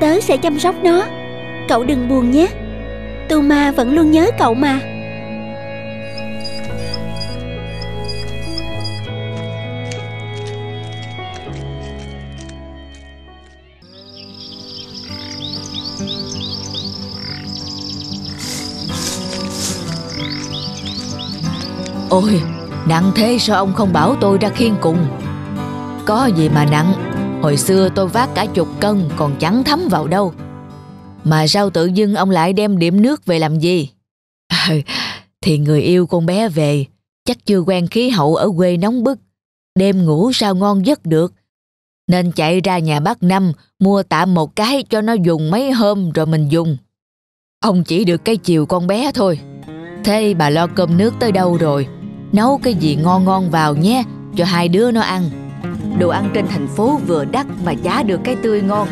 Tớ 0.00 0.20
sẽ 0.20 0.36
chăm 0.36 0.58
sóc 0.58 0.74
nó. 0.82 1.04
Cậu 1.68 1.84
đừng 1.84 2.08
buồn 2.08 2.30
nhé. 2.30 2.46
Tu 3.28 3.40
Ma 3.42 3.72
vẫn 3.72 3.94
luôn 3.94 4.10
nhớ 4.10 4.30
cậu 4.38 4.54
mà. 4.54 4.80
Ôi, 22.10 22.42
nặng 22.86 23.12
thế 23.14 23.36
sao 23.40 23.56
ông 23.56 23.74
không 23.74 23.92
bảo 23.92 24.16
tôi 24.20 24.38
ra 24.40 24.48
khiên 24.48 24.74
cùng? 24.80 25.06
Có 26.06 26.26
gì 26.26 26.48
mà 26.48 26.64
nặng? 26.64 27.07
Hồi 27.42 27.56
xưa 27.56 27.88
tôi 27.94 28.08
vác 28.08 28.30
cả 28.34 28.46
chục 28.54 28.68
cân 28.80 29.10
Còn 29.16 29.36
chẳng 29.40 29.64
thấm 29.64 29.88
vào 29.90 30.06
đâu. 30.08 30.32
Mà 31.24 31.46
sao 31.46 31.70
tự 31.70 31.86
dưng 31.86 32.14
ông 32.14 32.30
lại 32.30 32.52
đem 32.52 32.78
điểm 32.78 33.02
nước 33.02 33.26
về 33.26 33.38
làm 33.38 33.58
gì? 33.58 33.90
À, 34.48 34.70
Thì 35.40 35.58
người 35.58 35.82
yêu 35.82 36.06
con 36.06 36.26
bé 36.26 36.48
về 36.48 36.84
Chắc 37.24 37.46
chưa 37.46 37.60
quen 37.60 37.86
khí 37.86 38.10
hậu 38.10 38.36
ở 38.36 38.50
quê 38.56 38.76
nóng 38.76 39.04
bức. 39.04 39.18
Đêm 39.78 40.04
ngủ 40.04 40.32
sao 40.32 40.54
ngon 40.54 40.86
giấc 40.86 41.06
được. 41.06 41.32
Nên 42.08 42.32
chạy 42.32 42.60
ra 42.60 42.78
nhà 42.78 43.00
bác 43.00 43.22
Năm 43.22 43.52
Mua 43.78 44.02
tạm 44.02 44.34
một 44.34 44.56
cái 44.56 44.82
cho 44.82 45.00
nó 45.00 45.12
dùng 45.12 45.50
mấy 45.50 45.72
hôm 45.72 46.10
Rồi 46.10 46.26
mình 46.26 46.48
dùng. 46.48 46.76
Ông 47.60 47.84
chỉ 47.84 48.04
được 48.04 48.24
cái 48.24 48.36
chiều 48.36 48.66
con 48.66 48.86
bé 48.86 49.12
thôi. 49.14 49.40
Thế 50.04 50.34
bà 50.34 50.50
lo 50.50 50.66
cơm 50.66 50.96
nước 50.96 51.14
tới 51.20 51.32
đâu 51.32 51.56
rồi? 51.56 51.86
Nấu 52.32 52.60
cái 52.62 52.74
gì 52.74 52.96
ngon 52.96 53.24
ngon 53.24 53.50
vào 53.50 53.76
nhé 53.76 54.04
Cho 54.36 54.44
hai 54.44 54.68
đứa 54.68 54.90
nó 54.90 55.00
ăn. 55.00 55.47
Đồ 55.98 56.08
ăn 56.08 56.30
trên 56.34 56.46
thành 56.46 56.66
phố 56.66 57.00
vừa 57.06 57.24
đắt 57.24 57.46
Mà 57.64 57.72
giá 57.72 58.02
được 58.02 58.20
cái 58.24 58.36
tươi 58.36 58.60
ngon. 58.60 58.88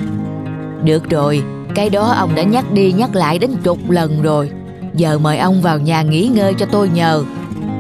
Được 0.85 1.11
rồi, 1.11 1.43
Cái 1.75 1.91
đó 1.91 2.15
ông 2.17 2.35
đã 2.35 2.43
nhắc 2.43 2.73
đi 2.73 2.93
nhắc 2.93 3.15
lại 3.15 3.39
đến 3.39 3.51
chục 3.63 3.91
lần 3.91 4.23
rồi. 4.23 4.51
Giờ 4.95 5.19
mời 5.19 5.39
ông 5.39 5.63
vào 5.63 5.79
nhà 5.79 6.03
nghỉ 6.03 6.27
ngơi 6.27 6.55
cho 6.59 6.67
tôi 6.67 6.89
nhờ. 6.89 7.25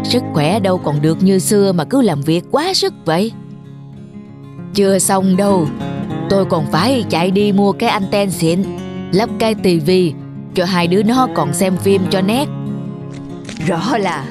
Sức 0.04 0.22
khỏe 0.32 0.60
đâu 0.60 0.78
còn 0.78 1.02
được 1.02 1.22
như 1.22 1.38
xưa 1.38 1.72
Mà 1.72 1.84
cứ 1.84 2.02
làm 2.02 2.20
việc 2.20 2.44
quá 2.50 2.74
sức 2.74 2.94
vậy. 3.04 3.32
Chưa 4.74 4.98
xong 4.98 5.36
đâu. 5.36 5.66
Tôi 6.30 6.44
còn 6.44 6.66
phải 6.72 7.04
chạy 7.08 7.30
đi 7.30 7.52
mua 7.52 7.72
cái 7.72 7.90
anten 7.90 8.30
xịn, 8.30 8.62
Lắp 9.12 9.28
cái 9.38 9.54
tivi 9.54 10.12
Cho 10.54 10.64
hai 10.64 10.86
đứa 10.86 11.02
nó 11.02 11.28
còn 11.34 11.54
xem 11.54 11.76
phim 11.76 12.02
cho 12.10 12.20
nét. 12.20 12.48
Rõ 13.66 13.98
là 13.98 14.24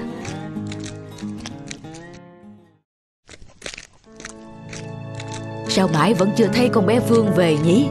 Sao 5.75 5.87
mãi 5.87 6.13
vẫn 6.13 6.31
chưa 6.37 6.47
thấy 6.47 6.69
con 6.69 6.85
bé 6.85 6.99
Phương 6.99 7.33
về 7.35 7.57
nhỉ? 7.57 7.87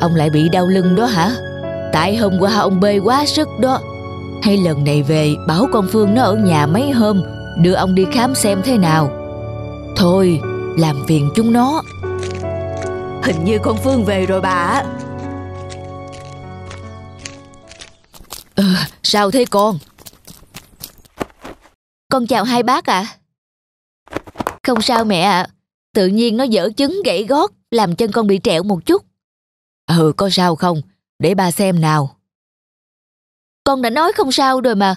Ông 0.00 0.14
lại 0.14 0.30
bị 0.30 0.48
đau 0.48 0.66
lưng 0.66 0.94
đó 0.96 1.06
hả? 1.06 1.30
Tại 1.92 2.16
hôm 2.16 2.38
qua 2.40 2.58
ông 2.58 2.80
bê 2.80 2.98
quá 2.98 3.26
sức 3.26 3.48
đó. 3.60 3.80
Hay 4.42 4.56
lần 4.56 4.84
này 4.84 5.02
về 5.02 5.34
bảo 5.48 5.66
con 5.72 5.88
Phương 5.92 6.14
nó 6.14 6.22
ở 6.22 6.34
nhà 6.34 6.66
mấy 6.66 6.90
hôm 6.90 7.22
Đưa 7.62 7.72
ông 7.72 7.94
đi 7.94 8.06
khám 8.12 8.34
xem 8.34 8.62
thế 8.64 8.78
nào. 8.78 9.10
Thôi 9.96 10.40
làm 10.78 11.04
phiền 11.08 11.30
chúng 11.36 11.52
nó. 11.52 11.82
Hình 13.22 13.44
như 13.44 13.58
con 13.58 13.76
Phương 13.84 14.04
về 14.04 14.26
rồi 14.26 14.40
bà 14.40 14.82
ờ, 18.54 18.64
Sao 19.02 19.30
thế 19.30 19.44
con? 19.50 19.78
Con 22.08 22.26
chào 22.26 22.44
hai 22.44 22.62
bác 22.62 22.86
ạ 22.86 23.06
Không 24.66 24.82
sao 24.82 25.04
mẹ 25.04 25.20
ạ. 25.20 25.46
Tự 25.94 26.06
nhiên 26.06 26.36
nó 26.36 26.44
dở 26.44 26.70
chứng 26.76 27.02
gãy 27.04 27.24
gót 27.24 27.52
Làm 27.70 27.96
chân 27.96 28.12
con 28.12 28.26
bị 28.26 28.40
trẹo 28.42 28.62
một 28.62 28.86
chút. 28.86 29.04
Ừ 29.86 30.12
có 30.16 30.30
sao 30.30 30.56
không? 30.56 30.80
Để 31.18 31.34
ba 31.34 31.50
xem 31.50 31.80
nào. 31.80 32.16
Con 33.64 33.82
đã 33.82 33.90
nói 33.90 34.12
không 34.12 34.32
sao 34.32 34.60
rồi 34.60 34.74
mà. 34.74 34.94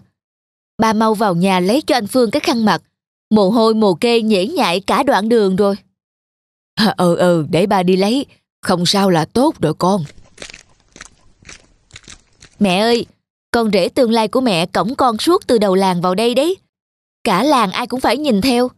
Ba 0.77 0.93
mau 0.93 1.13
vào 1.13 1.35
nhà 1.35 1.59
lấy 1.59 1.81
cho 1.81 1.95
anh 1.95 2.07
Phương 2.07 2.31
cái 2.31 2.39
khăn 2.39 2.65
mặt. 2.65 2.81
Mồ 3.29 3.49
hôi 3.49 3.73
mồ 3.73 3.93
kê 3.93 4.21
nhễ 4.21 4.47
nhại 4.47 4.79
cả 4.79 5.03
đoạn 5.03 5.29
đường 5.29 5.55
rồi. 5.55 5.75
À, 6.75 6.93
Ừ 6.97 7.15
ừ 7.15 7.45
để 7.49 7.65
ba 7.65 7.83
đi 7.83 7.95
lấy. 7.95 8.25
Không 8.61 8.85
sao 8.85 9.09
là 9.09 9.25
tốt 9.25 9.55
rồi 9.61 9.73
con. 9.73 10.03
Mẹ 12.59 12.79
ơi 12.79 13.05
Con 13.51 13.71
rể 13.71 13.89
tương 13.89 14.11
lai 14.11 14.27
của 14.27 14.41
mẹ 14.41 14.65
cổng 14.65 14.95
con 14.95 15.17
suốt 15.17 15.47
từ 15.47 15.57
đầu 15.57 15.75
làng 15.75 16.01
vào 16.01 16.15
đây 16.15 16.35
đấy. 16.35 16.57
Cả 17.23 17.43
làng 17.43 17.71
ai 17.71 17.87
cũng 17.87 17.99
phải 17.99 18.17
nhìn 18.17 18.41
theo 18.41 18.69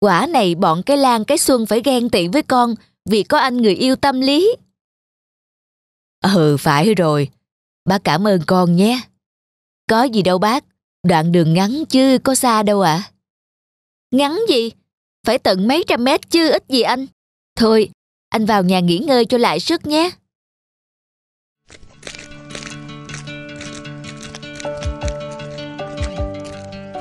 Quả 0.00 0.26
này 0.26 0.54
bọn 0.54 0.82
cái 0.82 0.96
lan, 0.96 1.24
cái 1.24 1.38
xuân 1.38 1.66
phải 1.66 1.80
ghen 1.84 2.10
tị 2.10 2.28
với 2.28 2.42
con, 2.42 2.74
Vì 3.10 3.22
có 3.22 3.38
anh 3.38 3.56
người 3.56 3.74
yêu 3.74 3.96
tâm 3.96 4.20
lý. 4.20 4.56
Ừ 6.24 6.56
phải 6.60 6.94
rồi. 6.94 7.28
Bác 7.84 8.04
cảm 8.04 8.26
ơn 8.26 8.40
con 8.46 8.76
nhé. 8.76 9.00
Có 9.88 10.02
gì 10.02 10.22
đâu 10.22 10.38
bác. 10.38 10.64
Đoạn 11.02 11.32
đường 11.32 11.54
ngắn 11.54 11.84
chứ, 11.88 12.18
có 12.24 12.34
xa 12.34 12.62
đâu 12.62 12.80
ạ. 12.80 12.92
À? 12.92 13.10
Ngắn 14.10 14.38
gì? 14.48 14.70
Phải 15.26 15.38
tận 15.38 15.68
mấy 15.68 15.84
trăm 15.88 16.04
mét 16.04 16.30
chứ, 16.30 16.50
ít 16.50 16.64
gì 16.68 16.80
anh. 16.80 17.06
Thôi, 17.56 17.90
anh 18.28 18.46
vào 18.46 18.62
nhà 18.62 18.80
nghỉ 18.80 18.98
ngơi 18.98 19.24
cho 19.24 19.38
lại 19.38 19.60
sức 19.60 19.86
nhé. 19.86 20.10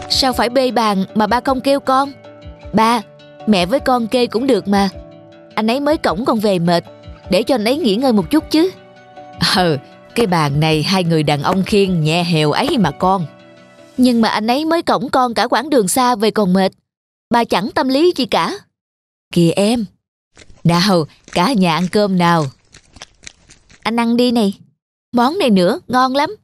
Sao 0.10 0.34
phải 0.34 0.50
bê 0.50 0.72
bàn 0.72 1.06
mà 1.16 1.28
ba 1.28 1.40
không 1.42 1.62
kêu 1.62 1.80
con? 1.80 2.12
Ba, 2.73 3.01
Mẹ 3.47 3.65
với 3.65 3.79
con 3.79 4.08
kê 4.08 4.27
cũng 4.27 4.47
được 4.47 4.67
mà. 4.67 4.89
Anh 5.55 5.67
ấy 5.67 5.79
mới 5.79 5.97
cổng 5.97 6.25
con 6.25 6.39
về 6.39 6.60
mệt, 6.60 6.84
Để 7.29 7.43
cho 7.43 7.55
anh 7.55 7.65
ấy 7.65 7.77
nghỉ 7.77 7.95
ngơi 7.95 8.13
một 8.13 8.29
chút 8.29 8.43
chứ. 8.51 8.71
Ừ 9.55 9.77
Cái 10.15 10.27
bàn 10.27 10.60
này 10.60 10.84
hai 10.84 11.03
người 11.03 11.23
đàn 11.23 11.43
ông 11.43 11.63
khiêng 11.63 12.01
nhẹ 12.01 12.23
hèo 12.23 12.51
ấy 12.51 12.77
mà 12.77 12.91
con. 12.91 13.25
Nhưng 13.97 14.21
mà 14.21 14.29
anh 14.29 14.47
ấy 14.47 14.65
mới 14.65 14.82
cổng 14.82 15.10
con 15.10 15.34
cả 15.34 15.47
quãng 15.47 15.69
đường 15.69 15.88
xa 15.88 16.15
về 16.15 16.32
còn 16.32 16.53
mệt. 16.53 16.71
Bà 17.29 17.43
chẳng 17.43 17.69
tâm 17.75 17.88
lý 17.88 18.13
gì 18.15 18.25
cả. 18.25 18.58
Kìa 19.34 19.51
em, 19.55 19.86
Nào, 20.63 21.05
cả 21.32 21.53
nhà 21.53 21.75
ăn 21.75 21.88
cơm 21.91 22.17
nào. 22.17 22.45
Anh 23.84 23.99
ăn 23.99 24.17
đi 24.17 24.32
này. 24.32 24.53
Món 25.13 25.39
này 25.39 25.49
nữa, 25.49 25.79
ngon 25.88 26.15
lắm. 26.15 26.36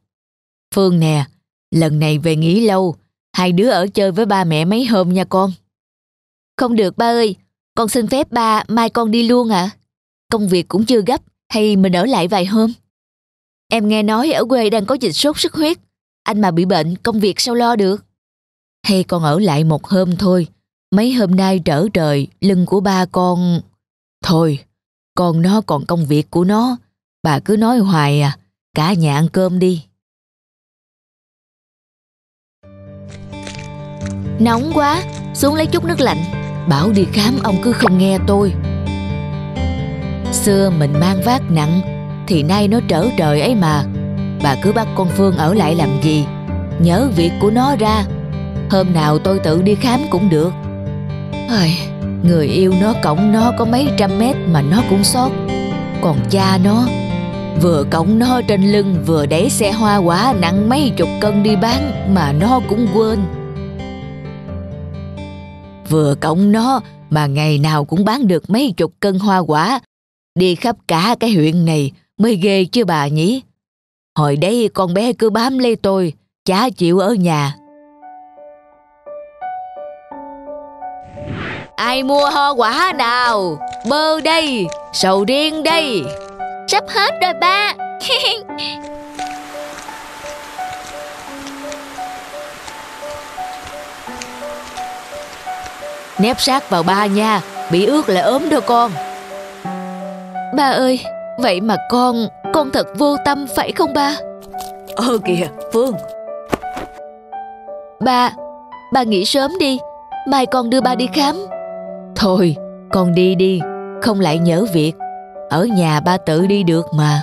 Phương 0.74 1.00
nè, 1.00 1.24
Lần 1.70 1.98
này 1.98 2.18
về 2.18 2.36
nghỉ 2.36 2.60
lâu, 2.60 2.96
Hai 3.36 3.52
đứa 3.52 3.70
ở 3.70 3.86
chơi 3.94 4.12
với 4.12 4.26
ba 4.26 4.44
mẹ 4.44 4.64
mấy 4.64 4.84
hôm 4.84 5.14
nha 5.14 5.24
con. 5.24 5.52
Không 6.56 6.76
được, 6.76 6.96
ba 6.96 7.06
ơi. 7.06 7.36
Con 7.74 7.88
xin 7.88 8.06
phép 8.06 8.32
ba, 8.32 8.64
mai 8.68 8.90
con 8.90 9.10
đi 9.10 9.28
luôn 9.28 9.48
ạ. 9.48 9.60
À? 9.60 9.76
Công 10.32 10.48
việc 10.48 10.68
cũng 10.68 10.84
chưa 10.84 11.00
gấp, 11.06 11.20
Hay 11.48 11.76
mình 11.76 11.92
ở 11.92 12.06
lại 12.06 12.28
vài 12.28 12.46
hôm? 12.46 12.72
Em 13.68 13.88
nghe 13.88 14.02
nói 14.02 14.32
ở 14.32 14.44
quê 14.44 14.70
đang 14.70 14.86
có 14.86 14.94
dịch 14.94 15.12
sốt 15.12 15.38
xuất 15.38 15.54
huyết. 15.54 15.78
Anh 16.22 16.40
mà 16.40 16.50
bị 16.50 16.64
bệnh, 16.64 16.96
công 16.96 17.20
việc 17.20 17.40
sao 17.40 17.54
lo 17.54 17.76
được? 17.76 18.04
Hay 18.86 19.04
con 19.04 19.22
ở 19.22 19.38
lại 19.38 19.64
một 19.64 19.84
hôm 19.86 20.16
thôi. 20.16 20.46
Mấy 20.90 21.12
hôm 21.12 21.30
nay 21.30 21.58
trở 21.64 21.88
trời, 21.94 22.26
Lưng 22.40 22.66
của 22.66 22.80
ba 22.80 23.06
con 23.06 23.60
Thôi, 24.24 24.64
con 25.14 25.42
nó 25.42 25.60
còn 25.60 25.86
công 25.86 26.06
việc 26.06 26.30
của 26.30 26.44
nó. 26.44 26.76
Bà 27.22 27.40
cứ 27.40 27.56
nói 27.56 27.78
hoài 27.78 28.20
à. 28.20 28.38
Cả 28.74 28.92
nhà 28.94 29.14
ăn 29.14 29.28
cơm 29.32 29.58
đi. 29.58 29.84
Nóng 34.40 34.70
quá, 34.74 35.02
Xuống 35.34 35.54
lấy 35.54 35.66
chút 35.66 35.84
nước 35.84 36.00
lạnh. 36.00 36.45
Bảo 36.68 36.90
đi 36.90 37.06
khám 37.12 37.38
ông 37.42 37.56
cứ 37.62 37.72
không 37.72 37.98
nghe 37.98 38.18
tôi. 38.26 38.52
Xưa 40.32 40.70
mình 40.78 40.92
mang 41.00 41.22
vác 41.24 41.50
nặng 41.50 41.80
Thì 42.26 42.42
nay 42.42 42.68
nó 42.68 42.80
trở 42.88 43.08
trời 43.16 43.40
ấy 43.40 43.54
mà. 43.54 43.84
Bà 44.42 44.56
cứ 44.62 44.72
bắt 44.72 44.88
con 44.96 45.08
Phương 45.08 45.36
ở 45.36 45.54
lại 45.54 45.74
làm 45.74 45.88
gì? 46.02 46.24
Nhớ 46.78 47.08
việc 47.16 47.32
của 47.40 47.50
nó 47.50 47.76
ra. 47.76 48.04
Hôm 48.70 48.94
nào 48.94 49.18
tôi 49.18 49.38
tự 49.38 49.62
đi 49.62 49.74
khám 49.74 50.00
cũng 50.10 50.28
được. 50.30 50.52
Ôi, 51.48 51.76
Người 52.22 52.46
yêu 52.46 52.74
nó 52.80 52.94
cổng 53.02 53.32
nó 53.32 53.52
có 53.58 53.64
mấy 53.64 53.88
trăm 53.96 54.18
mét 54.18 54.36
mà 54.52 54.62
nó 54.62 54.82
cũng 54.90 55.04
sót 55.04 55.30
Còn 56.02 56.16
cha 56.30 56.58
nó 56.64 56.86
Vừa 57.62 57.84
cổng 57.90 58.18
nó 58.18 58.40
trên 58.48 58.62
lưng 58.72 59.02
vừa 59.06 59.26
đẩy 59.26 59.50
xe 59.50 59.72
hoa 59.72 59.96
quả 59.96 60.34
nặng 60.40 60.68
mấy 60.68 60.92
chục 60.96 61.08
cân 61.20 61.42
đi 61.42 61.56
bán 61.56 62.14
mà 62.14 62.32
nó 62.32 62.60
cũng 62.68 62.86
quên. 62.94 63.18
Vừa 65.88 66.14
cộng 66.20 66.52
nó 66.52 66.80
mà 67.10 67.26
ngày 67.26 67.58
nào 67.58 67.84
cũng 67.84 68.04
bán 68.04 68.26
được 68.26 68.50
mấy 68.50 68.74
chục 68.76 68.92
cân 69.00 69.18
hoa 69.18 69.38
quả. 69.38 69.80
Đi 70.34 70.54
khắp 70.54 70.76
cả 70.88 71.16
cái 71.20 71.32
huyện 71.32 71.64
này 71.64 71.92
mới 72.18 72.36
ghê 72.36 72.64
chứ 72.64 72.84
bà 72.84 73.08
nhỉ? 73.08 73.42
Hồi 74.18 74.36
đấy 74.36 74.70
con 74.74 74.94
bé 74.94 75.12
cứ 75.12 75.30
bám 75.30 75.58
lấy 75.58 75.76
tôi, 75.76 76.12
Chả 76.44 76.70
chịu 76.70 76.98
ở 76.98 77.14
nhà. 77.14 77.54
Ai 81.76 82.02
mua 82.02 82.30
hoa 82.30 82.50
quả 82.50 82.92
nào? 82.96 83.58
Bơ 83.88 84.20
đây, 84.20 84.66
Sầu 84.92 85.24
riêng 85.24 85.62
đây. 85.62 86.02
Sắp 86.68 86.84
hết 86.88 87.14
rồi 87.22 87.32
ba. 87.40 87.74
Nép 96.18 96.40
sát 96.40 96.70
vào 96.70 96.82
ba 96.82 97.06
nha 97.06 97.40
Bị 97.72 97.86
ướt 97.86 98.08
là 98.08 98.20
ốm 98.20 98.48
đâu 98.50 98.60
con. 98.66 98.90
Ba 100.56 100.70
ơi 100.70 101.00
Vậy 101.38 101.60
mà 101.60 101.76
con 101.90 102.26
Con 102.52 102.70
thật 102.70 102.86
vô 102.98 103.16
tâm 103.24 103.46
phải 103.56 103.72
không 103.72 103.92
ba? 103.92 104.16
Ờ 104.94 105.18
kìa 105.24 105.48
Phương. 105.72 105.94
Ba 108.00 108.32
Ba 108.92 109.02
nghỉ 109.02 109.24
sớm 109.24 109.52
đi 109.60 109.78
Mai 110.28 110.46
con 110.46 110.70
đưa 110.70 110.80
ba 110.80 110.94
đi 110.94 111.08
khám. 111.12 111.36
Thôi 112.16 112.56
con 112.92 113.14
đi 113.14 113.34
đi 113.34 113.60
Không 114.02 114.20
lại 114.20 114.38
nhớ 114.38 114.64
việc. 114.72 114.92
Ở 115.50 115.64
nhà 115.64 116.00
ba 116.00 116.16
tự 116.16 116.46
đi 116.46 116.62
được 116.62 116.86
mà. 116.94 117.22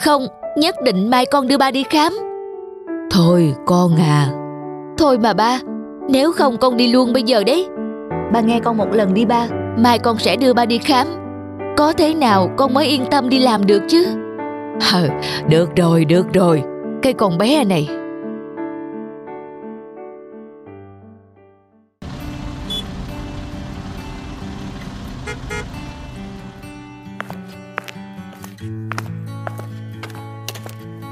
Không 0.00 0.26
Nhất 0.56 0.82
định 0.82 1.10
mai 1.10 1.26
con 1.26 1.48
đưa 1.48 1.58
ba 1.58 1.70
đi 1.70 1.82
khám. 1.90 2.18
Thôi 3.10 3.54
con 3.66 3.96
à. 3.96 4.28
Thôi 4.98 5.18
mà 5.18 5.32
ba 5.32 5.58
Nếu 6.08 6.32
không 6.32 6.58
con 6.58 6.76
đi 6.76 6.92
luôn 6.92 7.12
bây 7.12 7.22
giờ 7.22 7.44
đấy 7.44 7.66
Ba 8.32 8.40
nghe 8.40 8.60
con 8.64 8.76
một 8.76 8.92
lần 8.92 9.14
đi 9.14 9.24
ba. 9.24 9.48
Mai 9.78 9.98
con 9.98 10.18
sẽ 10.18 10.36
đưa 10.36 10.54
ba 10.54 10.66
đi 10.66 10.78
khám. 10.78 11.06
Có 11.76 11.92
thế 11.92 12.14
nào 12.14 12.50
con 12.56 12.74
mới 12.74 12.86
yên 12.86 13.04
tâm 13.10 13.28
đi 13.28 13.38
làm 13.38 13.66
được 13.66 13.82
chứ? 13.88 14.06
Hờ 14.80 15.08
Được 15.48 15.76
rồi 15.76 16.04
được 16.04 16.26
rồi. 16.32 16.62
Cái 17.02 17.12
con 17.12 17.38
bé 17.38 17.64
này. 17.64 17.88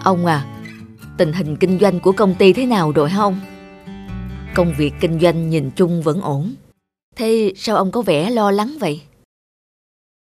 Ông 0.04 0.26
à, 0.26 0.44
tình 1.16 1.32
hình 1.32 1.56
kinh 1.56 1.78
doanh 1.78 2.00
của 2.00 2.12
công 2.12 2.34
ty 2.34 2.52
thế 2.52 2.66
nào 2.66 2.92
rồi 2.92 3.10
hả 3.10 3.20
ông? 3.20 3.40
Công 4.54 4.72
việc 4.78 4.92
kinh 5.00 5.20
doanh 5.20 5.50
nhìn 5.50 5.70
chung 5.76 6.02
vẫn 6.02 6.20
ổn. 6.20 6.54
Thế 7.18 7.52
sao 7.56 7.76
ông 7.76 7.90
có 7.90 8.02
vẻ 8.02 8.30
lo 8.30 8.50
lắng 8.50 8.76
vậy? 8.80 9.02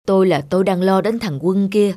Tôi 0.08 0.28
là 0.28 0.42
tôi 0.50 0.64
đang 0.64 0.82
lo 0.82 1.02
đến 1.02 1.20
thằng 1.20 1.40
Quân 1.42 1.70
kia. 1.72 1.96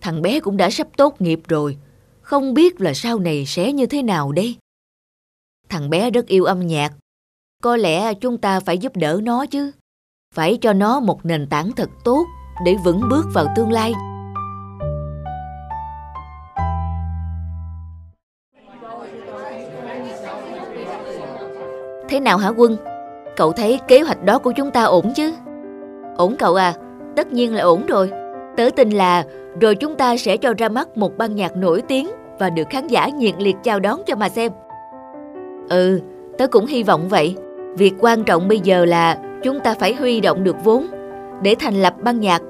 Thằng 0.00 0.22
bé 0.22 0.40
cũng 0.40 0.56
đã 0.56 0.70
sắp 0.70 0.88
tốt 0.96 1.20
nghiệp 1.20 1.40
rồi. 1.48 1.76
Không 2.20 2.54
biết 2.54 2.80
là 2.80 2.94
sau 2.94 3.18
này 3.18 3.46
sẽ 3.46 3.72
như 3.72 3.86
thế 3.86 4.02
nào 4.02 4.32
đây. 4.32 4.56
Thằng 5.68 5.90
bé 5.90 6.10
rất 6.10 6.26
yêu 6.26 6.44
âm 6.44 6.66
nhạc. 6.66 6.92
Có 7.62 7.76
lẽ 7.76 8.14
chúng 8.14 8.38
ta 8.38 8.60
phải 8.60 8.78
giúp 8.78 8.96
đỡ 8.96 9.20
nó 9.22 9.46
chứ. 9.46 9.72
Phải 10.34 10.58
cho 10.60 10.72
nó 10.72 11.00
một 11.00 11.26
nền 11.26 11.46
tảng 11.50 11.72
thật 11.72 11.90
tốt 12.04 12.26
để 12.64 12.76
vững 12.84 13.00
bước 13.10 13.24
vào 13.34 13.46
tương 13.56 13.72
lai. 13.72 13.92
Thế 22.08 22.20
nào 22.20 22.38
hả 22.38 22.48
Quân? 22.48 22.97
Cậu 23.38 23.52
thấy 23.52 23.80
kế 23.88 24.00
hoạch 24.00 24.24
đó 24.24 24.38
của 24.38 24.52
chúng 24.52 24.70
ta 24.70 24.82
ổn 24.82 25.12
chứ? 25.14 25.32
Ổn 26.16 26.36
cậu 26.38 26.54
à, 26.54 26.74
tất 27.16 27.32
nhiên 27.32 27.54
là 27.54 27.62
ổn 27.62 27.86
rồi. 27.86 28.10
Tớ 28.56 28.70
tin 28.76 28.90
là 28.90 29.24
rồi 29.60 29.74
chúng 29.74 29.96
ta 29.96 30.16
sẽ 30.16 30.36
cho 30.36 30.54
ra 30.58 30.68
mắt 30.68 30.96
một 30.96 31.18
ban 31.18 31.34
nhạc 31.34 31.56
nổi 31.56 31.82
tiếng 31.88 32.08
và 32.38 32.50
được 32.50 32.68
khán 32.70 32.86
giả 32.86 33.08
nhiệt 33.08 33.34
liệt 33.38 33.56
chào 33.62 33.80
đón 33.80 34.02
cho 34.06 34.16
mà 34.16 34.28
xem. 34.28 34.52
Ừ, 35.68 36.00
tớ 36.38 36.46
cũng 36.46 36.66
hy 36.66 36.82
vọng 36.82 37.08
vậy. 37.08 37.36
Việc 37.76 37.94
quan 38.00 38.24
trọng 38.24 38.48
bây 38.48 38.60
giờ 38.60 38.84
là 38.84 39.18
chúng 39.42 39.60
ta 39.60 39.74
phải 39.74 39.94
huy 39.94 40.20
động 40.20 40.44
được 40.44 40.56
vốn 40.64 40.86
để 41.42 41.54
thành 41.58 41.82
lập 41.82 41.94
ban 42.02 42.20
nhạc, 42.20 42.42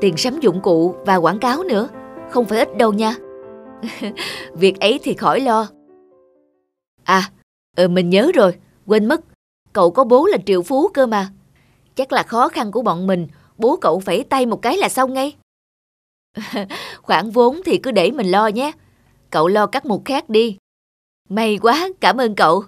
tiền 0.00 0.16
sắm 0.16 0.40
dụng 0.40 0.60
cụ 0.60 0.94
và 1.06 1.16
quảng 1.16 1.38
cáo 1.38 1.62
nữa. 1.62 1.88
Không 2.30 2.44
phải 2.44 2.58
ít 2.58 2.76
đâu 2.76 2.92
nha. 2.92 3.14
Việc 4.52 4.80
ấy 4.80 5.00
thì 5.02 5.14
khỏi 5.14 5.40
lo. 5.40 5.66
À, 7.04 7.22
ừ, 7.76 7.88
mình 7.88 8.10
nhớ 8.10 8.30
rồi, 8.34 8.54
quên 8.86 9.06
mất. 9.06 9.20
Cậu 9.76 9.90
có 9.90 10.04
bố 10.04 10.26
là 10.26 10.38
triệu 10.46 10.62
phú 10.62 10.88
cơ 10.88 11.06
mà. 11.06 11.30
Chắc 11.94 12.12
là 12.12 12.22
khó 12.22 12.48
khăn 12.48 12.72
của 12.72 12.82
bọn 12.82 13.06
mình, 13.06 13.28
bố 13.58 13.76
cậu 13.76 14.00
phải 14.00 14.24
tay 14.24 14.46
một 14.46 14.62
cái 14.62 14.76
là 14.76 14.88
xong 14.88 15.14
ngay. 15.14 15.36
Khoản 17.02 17.30
vốn 17.30 17.60
thì 17.64 17.78
cứ 17.78 17.90
để 17.90 18.10
mình 18.10 18.30
lo 18.30 18.46
nhé. 18.46 18.72
Cậu 19.30 19.48
lo 19.48 19.66
các 19.66 19.86
mục 19.86 20.02
khác 20.04 20.28
đi. 20.28 20.56
May 21.28 21.58
quá, 21.62 21.88
cảm 22.00 22.20
ơn 22.20 22.34
cậu. 22.34 22.64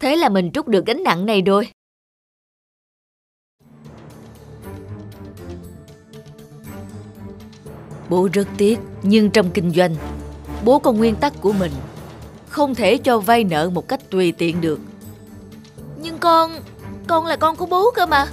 Thế 0.00 0.16
là 0.16 0.28
mình 0.28 0.50
trút 0.52 0.66
được 0.66 0.86
gánh 0.86 1.02
nặng 1.02 1.26
này 1.26 1.42
rồi. 1.42 1.68
Bố 8.08 8.28
rất 8.32 8.48
tiếc, 8.58 8.78
nhưng 9.02 9.30
trong 9.30 9.50
kinh 9.54 9.70
doanh, 9.70 9.94
bố 10.64 10.78
có 10.78 10.92
nguyên 10.92 11.16
tắc 11.16 11.32
của 11.40 11.52
mình. 11.52 11.72
Không 12.48 12.74
thể 12.74 12.98
cho 12.98 13.18
vay 13.18 13.44
nợ 13.44 13.70
một 13.70 13.88
cách 13.88 14.10
tùy 14.10 14.32
tiện 14.32 14.60
được. 14.60 14.80
Nhưng 16.02 16.18
con, 16.18 16.60
con 17.06 17.26
là 17.26 17.36
con 17.36 17.56
của 17.56 17.66
bố 17.66 17.90
cơ 17.94 18.06
mà. 18.06 18.26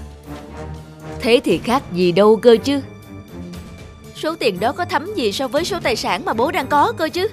Thế 1.19 1.41
thì 1.43 1.58
khác 1.58 1.84
gì 1.93 2.12
đâu 2.12 2.39
cơ 2.41 2.58
chứ. 2.63 2.82
Số 4.15 4.36
tiền 4.36 4.60
đó 4.60 4.71
có 4.71 4.86
thấm 4.86 5.13
gì 5.15 5.32
so 5.32 5.47
với 5.47 5.65
số 5.65 5.79
tài 5.84 5.95
sản 5.95 6.25
mà 6.25 6.34
bố 6.34 6.51
đang 6.51 6.67
có 6.67 6.93
cơ 6.97 7.10
chứ? 7.10 7.27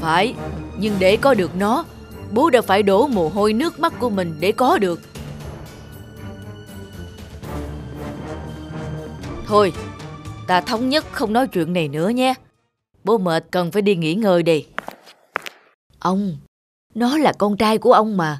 Phải, 0.00 0.34
nhưng 0.78 0.96
để 0.98 1.16
có 1.16 1.34
được 1.34 1.56
nó, 1.56 1.84
bố 2.32 2.50
đã 2.50 2.62
phải 2.62 2.82
đổ 2.82 3.06
mồ 3.06 3.28
hôi 3.28 3.52
nước 3.52 3.80
mắt 3.80 3.92
của 4.00 4.10
mình 4.10 4.36
để 4.40 4.52
có 4.52 4.78
được. 4.78 5.00
Thôi, 9.46 9.72
ta 10.46 10.60
thống 10.60 10.88
nhất 10.88 11.04
không 11.12 11.32
nói 11.32 11.46
chuyện 11.46 11.72
này 11.72 11.88
nữa 11.88 12.08
nhé. 12.08 12.34
Bố 13.04 13.18
mệt 13.18 13.44
cần 13.50 13.70
phải 13.70 13.82
đi 13.82 13.96
nghỉ 13.96 14.14
ngơi 14.14 14.42
đi. 14.42 14.66
Ông, 15.98 16.36
nó 16.94 17.18
là 17.18 17.32
con 17.38 17.56
trai 17.56 17.78
của 17.78 17.92
ông 17.92 18.16
mà. 18.16 18.38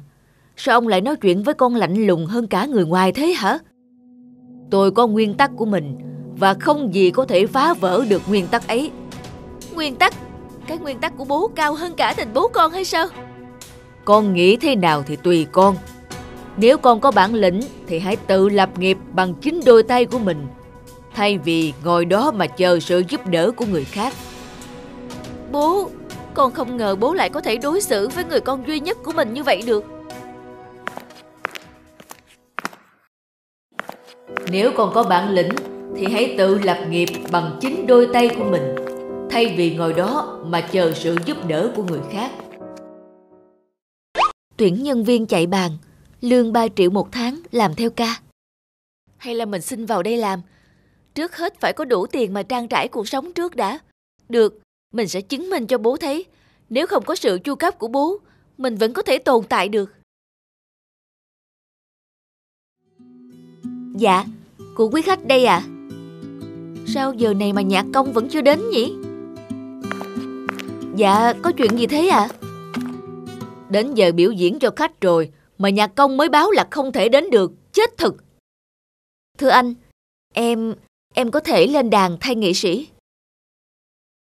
Sao 0.59 0.77
ông 0.77 0.87
lại 0.87 1.01
nói 1.01 1.15
chuyện 1.15 1.43
với 1.43 1.53
con 1.53 1.75
lạnh 1.75 2.07
lùng 2.07 2.25
hơn 2.25 2.47
cả 2.47 2.65
người 2.65 2.85
ngoài 2.85 3.11
thế 3.11 3.27
hả? 3.27 3.59
Tôi 4.71 4.91
có 4.91 5.07
nguyên 5.07 5.33
tắc 5.33 5.51
của 5.55 5.65
mình 5.65 5.97
và 6.39 6.53
không 6.53 6.93
gì 6.93 7.11
có 7.11 7.25
thể 7.25 7.47
phá 7.47 7.73
vỡ 7.73 8.05
được 8.09 8.21
nguyên 8.29 8.47
tắc 8.47 8.67
ấy. 8.67 8.91
Nguyên 9.73 9.95
tắc? 9.95 10.13
Cái 10.67 10.77
nguyên 10.77 10.99
tắc 10.99 11.17
của 11.17 11.25
bố 11.25 11.47
cao 11.55 11.73
hơn 11.73 11.93
cả 11.93 12.13
tình 12.17 12.27
bố 12.33 12.47
con 12.47 12.71
hay 12.71 12.85
sao? 12.85 13.07
Con 14.05 14.33
nghĩ 14.33 14.57
thế 14.57 14.75
nào 14.75 15.03
thì 15.07 15.15
tùy 15.15 15.47
con. 15.51 15.75
Nếu 16.57 16.77
con 16.77 16.99
có 16.99 17.11
bản 17.11 17.33
lĩnh 17.33 17.61
thì 17.87 17.99
hãy 17.99 18.15
tự 18.15 18.49
lập 18.49 18.79
nghiệp 18.79 18.97
bằng 19.13 19.33
chính 19.33 19.61
đôi 19.65 19.83
tay 19.83 20.05
của 20.05 20.19
mình, 20.19 20.47
thay 21.13 21.37
vì 21.37 21.73
ngồi 21.83 22.05
đó 22.05 22.31
mà 22.31 22.47
chờ 22.47 22.79
sự 22.79 23.03
giúp 23.09 23.27
đỡ 23.27 23.51
của 23.51 23.65
người 23.65 23.83
khác. 23.83 24.13
Bố, 25.51 25.89
con 26.33 26.51
không 26.51 26.77
ngờ 26.77 26.95
bố 26.95 27.13
lại 27.13 27.29
có 27.29 27.41
thể 27.41 27.57
đối 27.57 27.81
xử 27.81 28.07
với 28.07 28.23
người 28.25 28.39
con 28.39 28.67
duy 28.67 28.79
nhất 28.79 28.97
của 29.03 29.11
mình 29.11 29.33
như 29.33 29.43
vậy 29.43 29.61
được. 29.65 29.96
Nếu 34.51 34.71
con 34.77 34.91
có 34.93 35.03
bản 35.03 35.29
lĩnh 35.29 35.49
thì 35.95 36.05
hãy 36.05 36.35
tự 36.37 36.59
lập 36.59 36.87
nghiệp 36.89 37.09
bằng 37.31 37.57
chính 37.61 37.87
đôi 37.87 38.09
tay 38.13 38.29
của 38.37 38.43
mình, 38.43 38.75
thay 39.29 39.55
vì 39.57 39.75
ngồi 39.75 39.93
đó 39.93 40.39
mà 40.45 40.61
chờ 40.71 40.93
sự 40.95 41.15
giúp 41.25 41.37
đỡ 41.47 41.73
của 41.75 41.83
người 41.83 42.01
khác. 42.11 42.31
Tuyển 44.57 44.83
nhân 44.83 45.03
viên 45.03 45.25
chạy 45.25 45.47
bàn, 45.47 45.71
lương 46.21 46.53
3 46.53 46.67
triệu 46.67 46.89
một 46.89 47.11
tháng 47.11 47.41
làm 47.51 47.75
theo 47.75 47.89
ca. 47.89 48.19
Hay 49.17 49.35
là 49.35 49.45
mình 49.45 49.61
xin 49.61 49.85
vào 49.85 50.03
đây 50.03 50.17
làm? 50.17 50.41
Trước 51.15 51.35
hết 51.37 51.59
phải 51.59 51.73
có 51.73 51.85
đủ 51.85 52.07
tiền 52.07 52.33
mà 52.33 52.43
trang 52.43 52.67
trải 52.67 52.87
cuộc 52.87 53.07
sống 53.07 53.33
trước 53.33 53.55
đã. 53.55 53.79
Được, 54.29 54.61
mình 54.93 55.07
sẽ 55.07 55.21
chứng 55.21 55.49
minh 55.49 55.67
cho 55.67 55.77
bố 55.77 55.97
thấy. 55.97 56.25
Nếu 56.69 56.87
không 56.87 57.03
có 57.05 57.15
sự 57.15 57.39
chu 57.43 57.55
cấp 57.55 57.79
của 57.79 57.87
bố, 57.87 58.17
mình 58.57 58.75
vẫn 58.75 58.93
có 58.93 59.01
thể 59.01 59.17
tồn 59.17 59.43
tại 59.49 59.69
được. 59.69 59.93
Dạ, 63.95 64.25
của 64.77 64.89
quý 64.89 65.01
khách 65.01 65.25
đây 65.25 65.45
à? 65.45 65.63
Sao 66.87 67.13
giờ 67.13 67.33
này 67.33 67.53
mà 67.53 67.61
nhạc 67.61 67.85
công 67.93 68.13
vẫn 68.13 68.29
chưa 68.29 68.41
đến 68.41 68.69
nhỉ? 68.69 68.95
Dạ, 70.95 71.33
có 71.41 71.51
chuyện 71.57 71.77
gì 71.77 71.87
thế 71.87 72.07
à? 72.07 72.29
Đến 73.69 73.93
giờ 73.93 74.11
biểu 74.11 74.31
diễn 74.31 74.59
cho 74.59 74.71
khách 74.75 75.01
rồi, 75.01 75.31
mà 75.57 75.69
nhạc 75.69 75.95
công 75.95 76.17
mới 76.17 76.29
báo 76.29 76.51
là 76.51 76.67
không 76.71 76.91
thể 76.91 77.09
đến 77.09 77.29
được, 77.29 77.51
chết 77.71 77.97
thật 77.97 78.15
Thưa 79.37 79.49
anh, 79.49 79.73
em, 80.33 80.75
em 81.13 81.31
có 81.31 81.39
thể 81.39 81.67
lên 81.67 81.89
đàn 81.89 82.17
thay 82.19 82.35
nghệ 82.35 82.53
sĩ. 82.53 82.87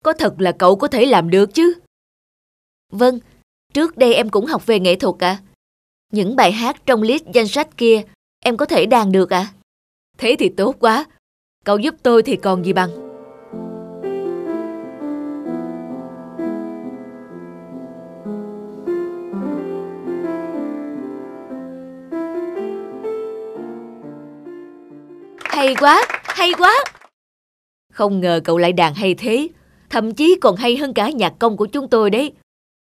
Có 0.05 0.13
thật 0.13 0.35
là 0.39 0.53
cậu 0.53 0.77
có 0.77 0.89
thể 0.89 1.07
làm 1.07 1.31
được 1.31 1.55
chứ? 1.55 1.75
Vâng, 2.93 3.19
trước 3.75 3.97
đây 3.97 4.15
em 4.15 4.31
cũng 4.31 4.47
học 4.47 4.67
về 4.67 4.81
nghệ 4.81 4.97
thuật 4.97 5.15
ạ. 5.19 5.29
À. 5.29 5.43
Những 6.13 6.37
bài 6.37 6.53
hát 6.53 6.87
trong 6.87 7.03
list 7.03 7.25
danh 7.35 7.49
sách 7.49 7.77
kia, 7.77 8.03
em 8.45 8.57
có 8.57 8.67
thể 8.67 8.87
đàn 8.87 9.13
được 9.13 9.31
ạ. 9.31 9.51
À? 9.53 9.60
Thế 10.21 10.37
thì 10.39 10.49
tốt 10.49 10.77
quá, 10.81 11.05
cậu 11.65 11.79
giúp 11.79 11.95
tôi 12.03 12.23
thì 12.23 12.37
còn 12.37 12.65
gì 12.65 12.73
bằng. 12.73 12.91
Hay 25.45 25.75
quá, 25.81 26.07
hay 26.25 26.53
quá. 26.59 26.85
Không 27.93 28.21
ngờ 28.21 28.41
cậu 28.45 28.59
lại 28.59 28.73
đàn 28.73 28.95
hay 28.95 29.15
thế, 29.15 29.49
thậm 29.91 30.15
chí 30.15 30.39
còn 30.41 30.57
hay 30.57 30.77
hơn 30.77 30.95
cả 30.95 31.11
nhạc 31.11 31.33
công 31.39 31.57
của 31.57 31.67
chúng 31.67 31.89
tôi 31.89 32.11
đấy. 32.11 32.33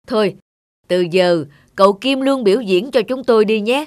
Thôi, 0.06 0.36
từ 0.88 1.06
giờ 1.10 1.44
cậu 1.76 1.92
Kim 1.92 2.20
luôn 2.20 2.44
biểu 2.44 2.60
diễn 2.60 2.90
cho 2.90 3.02
chúng 3.02 3.24
tôi 3.24 3.44
đi 3.44 3.60
nhé. 3.60 3.84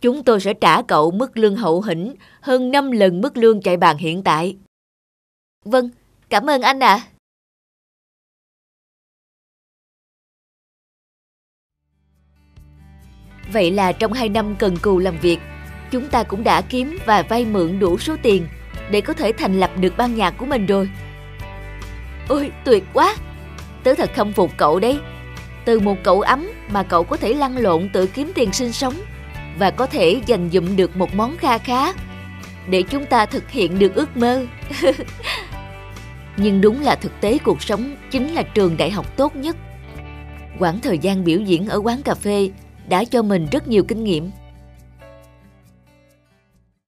Chúng 0.00 0.24
tôi 0.24 0.40
sẽ 0.40 0.54
trả 0.54 0.82
cậu 0.82 1.10
mức 1.10 1.38
lương 1.38 1.56
hậu 1.56 1.82
hĩnh 1.82 2.14
hơn 2.40 2.70
5 2.70 2.90
lần 2.90 3.20
mức 3.20 3.36
lương 3.36 3.62
chạy 3.62 3.76
bàn 3.76 3.96
hiện 3.96 4.22
tại. 4.22 4.56
Vâng, 5.64 5.90
cảm 6.28 6.50
ơn 6.50 6.62
anh 6.62 6.80
ạ. 6.80 6.94
À. 6.94 7.06
Vậy 13.52 13.70
là 13.70 13.92
trong 13.92 14.12
2 14.12 14.28
năm 14.28 14.56
cần 14.58 14.76
cù 14.82 14.98
làm 14.98 15.18
việc, 15.18 15.38
chúng 15.90 16.08
ta 16.08 16.22
cũng 16.22 16.44
đã 16.44 16.62
kiếm 16.62 16.98
và 17.06 17.22
vay 17.22 17.44
mượn 17.44 17.78
đủ 17.78 17.98
số 17.98 18.16
tiền 18.22 18.46
để 18.90 19.00
có 19.00 19.12
thể 19.12 19.32
thành 19.32 19.60
lập 19.60 19.70
được 19.80 19.94
ban 19.96 20.14
nhạc 20.14 20.34
của 20.38 20.46
mình 20.46 20.66
rồi. 20.66 20.90
Ôi, 22.28 22.52
tuyệt 22.64 22.84
quá! 22.92 23.16
Tớ 23.84 23.94
thật 23.94 24.10
khâm 24.14 24.32
phục 24.32 24.50
cậu 24.56 24.80
đấy. 24.80 24.98
Từ 25.64 25.80
một 25.80 25.96
cậu 26.04 26.20
ấm 26.20 26.48
mà 26.70 26.82
cậu 26.82 27.04
có 27.04 27.16
thể 27.16 27.34
lăn 27.34 27.56
lộn 27.56 27.90
tự 27.92 28.06
kiếm 28.06 28.32
tiền 28.34 28.52
sinh 28.52 28.72
sống 28.72 28.94
và 29.60 29.70
có 29.70 29.86
thể 29.86 30.20
dành 30.26 30.50
dụm 30.52 30.76
được 30.76 30.96
một 30.96 31.14
món 31.14 31.36
kha 31.36 31.58
khá 31.58 31.92
để 32.70 32.82
chúng 32.82 33.06
ta 33.06 33.26
thực 33.26 33.50
hiện 33.50 33.78
được 33.78 33.94
ước 33.94 34.16
mơ. 34.16 34.46
Nhưng 36.36 36.60
đúng 36.60 36.82
là 36.82 36.94
thực 36.94 37.12
tế 37.20 37.38
cuộc 37.38 37.62
sống 37.62 37.96
chính 38.10 38.34
là 38.34 38.42
trường 38.42 38.76
đại 38.76 38.90
học 38.90 39.16
tốt 39.16 39.36
nhất. 39.36 39.56
Quãng 40.58 40.80
thời 40.80 40.98
gian 40.98 41.24
biểu 41.24 41.40
diễn 41.40 41.68
ở 41.68 41.80
quán 41.84 42.02
cà 42.02 42.14
phê 42.14 42.50
đã 42.88 43.04
cho 43.04 43.22
mình 43.22 43.46
rất 43.52 43.68
nhiều 43.68 43.84
kinh 43.84 44.04
nghiệm. 44.04 44.30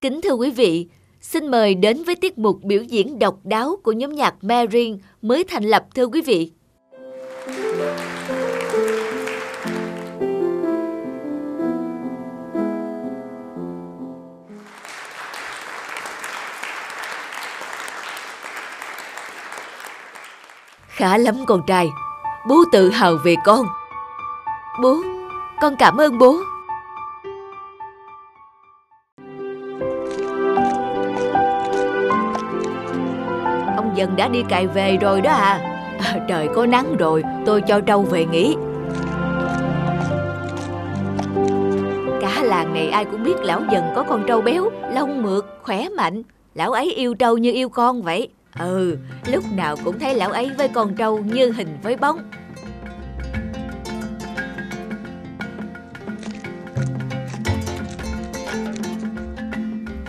Kính 0.00 0.20
thưa 0.22 0.34
quý 0.34 0.50
vị, 0.50 0.86
xin 1.20 1.46
mời 1.46 1.74
đến 1.74 2.04
với 2.04 2.14
tiết 2.16 2.38
mục 2.38 2.62
biểu 2.62 2.82
diễn 2.82 3.18
độc 3.18 3.38
đáo 3.44 3.76
của 3.82 3.92
nhóm 3.92 4.12
nhạc 4.12 4.34
Marin 4.44 4.98
mới 5.22 5.44
thành 5.44 5.64
lập 5.64 5.84
thưa 5.94 6.06
quý 6.06 6.22
vị. 6.22 6.52
khá 21.02 21.18
lắm 21.18 21.34
con 21.46 21.62
trai. 21.66 21.90
Bố 22.48 22.56
tự 22.72 22.90
hào 22.90 23.16
về 23.24 23.34
con. 23.44 23.66
Bố, 24.82 24.96
con 25.60 25.76
cảm 25.76 25.96
ơn 25.96 26.18
bố. 26.18 26.36
Ông 33.76 33.92
dần 33.94 34.16
đã 34.16 34.28
đi 34.28 34.42
cày 34.48 34.66
về 34.66 34.96
rồi 35.00 35.20
đó 35.20 35.30
à, 35.30 35.60
à 35.98 36.20
Trời 36.28 36.48
có 36.54 36.66
nắng 36.66 36.96
rồi, 36.96 37.24
tôi 37.46 37.62
cho 37.68 37.80
trâu 37.80 38.02
về 38.02 38.26
nghỉ. 38.26 38.56
Cả 42.20 42.42
làng 42.42 42.74
này 42.74 42.88
ai 42.88 43.04
cũng 43.04 43.22
biết 43.22 43.36
lão 43.40 43.60
dần 43.70 43.84
có 43.94 44.04
con 44.08 44.24
trâu 44.26 44.40
béo, 44.40 44.70
lông 44.94 45.22
mượt, 45.22 45.46
khỏe 45.62 45.88
mạnh. 45.96 46.22
Lão 46.54 46.72
ấy 46.72 46.92
yêu 46.92 47.14
trâu 47.14 47.38
như 47.38 47.52
yêu 47.52 47.68
con 47.68 48.02
vậy 48.02 48.28
ừ 48.58 48.98
lúc 49.26 49.44
nào 49.52 49.76
cũng 49.84 49.98
thấy 49.98 50.14
lão 50.14 50.30
ấy 50.30 50.50
với 50.58 50.68
con 50.68 50.94
trâu 50.94 51.18
như 51.18 51.52
hình 51.52 51.78
với 51.82 51.96
bóng. 51.96 52.30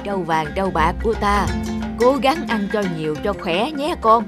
Trâu 0.03 0.23
vàng, 0.23 0.47
trâu 0.55 0.71
bạc 0.71 0.93
của 1.03 1.13
ta, 1.13 1.47
Cố 1.99 2.17
gắng 2.21 2.47
ăn 2.47 2.67
cho 2.73 2.83
nhiều 2.97 3.15
cho 3.23 3.33
khỏe 3.33 3.71
nhé 3.71 3.95
con. 4.01 4.23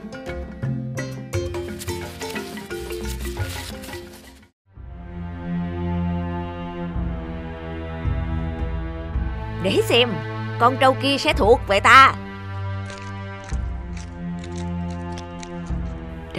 Để 9.64 9.82
xem, 9.84 10.10
Con 10.60 10.78
trâu 10.80 10.96
kia 11.02 11.18
sẽ 11.18 11.34
thuộc 11.34 11.60
về 11.68 11.80
ta. 11.80 12.25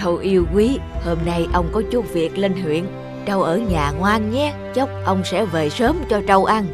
Thầu 0.06 0.16
yêu 0.16 0.46
quý, 0.54 0.78
Hôm 1.04 1.18
nay 1.26 1.46
ông 1.52 1.68
có 1.72 1.82
chút 1.90 2.12
việc 2.12 2.38
lên 2.38 2.62
huyện, 2.62 2.86
Trâu 3.26 3.42
ở 3.42 3.56
nhà 3.56 3.90
ngoan 3.98 4.30
nhé, 4.30 4.54
Chốc 4.74 4.88
ông 5.04 5.24
sẽ 5.24 5.44
về 5.44 5.70
sớm 5.70 5.96
cho 6.08 6.20
trâu 6.26 6.44
ăn. 6.44 6.66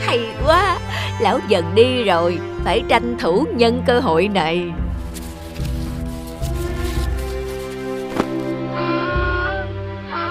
Hay 0.00 0.20
quá, 0.46 0.78
Lão 1.20 1.38
dần 1.48 1.64
đi 1.74 2.04
rồi, 2.04 2.38
Phải 2.64 2.82
tranh 2.88 3.16
thủ 3.20 3.44
nhân 3.56 3.82
cơ 3.86 4.00
hội 4.00 4.28
này. 4.28 4.72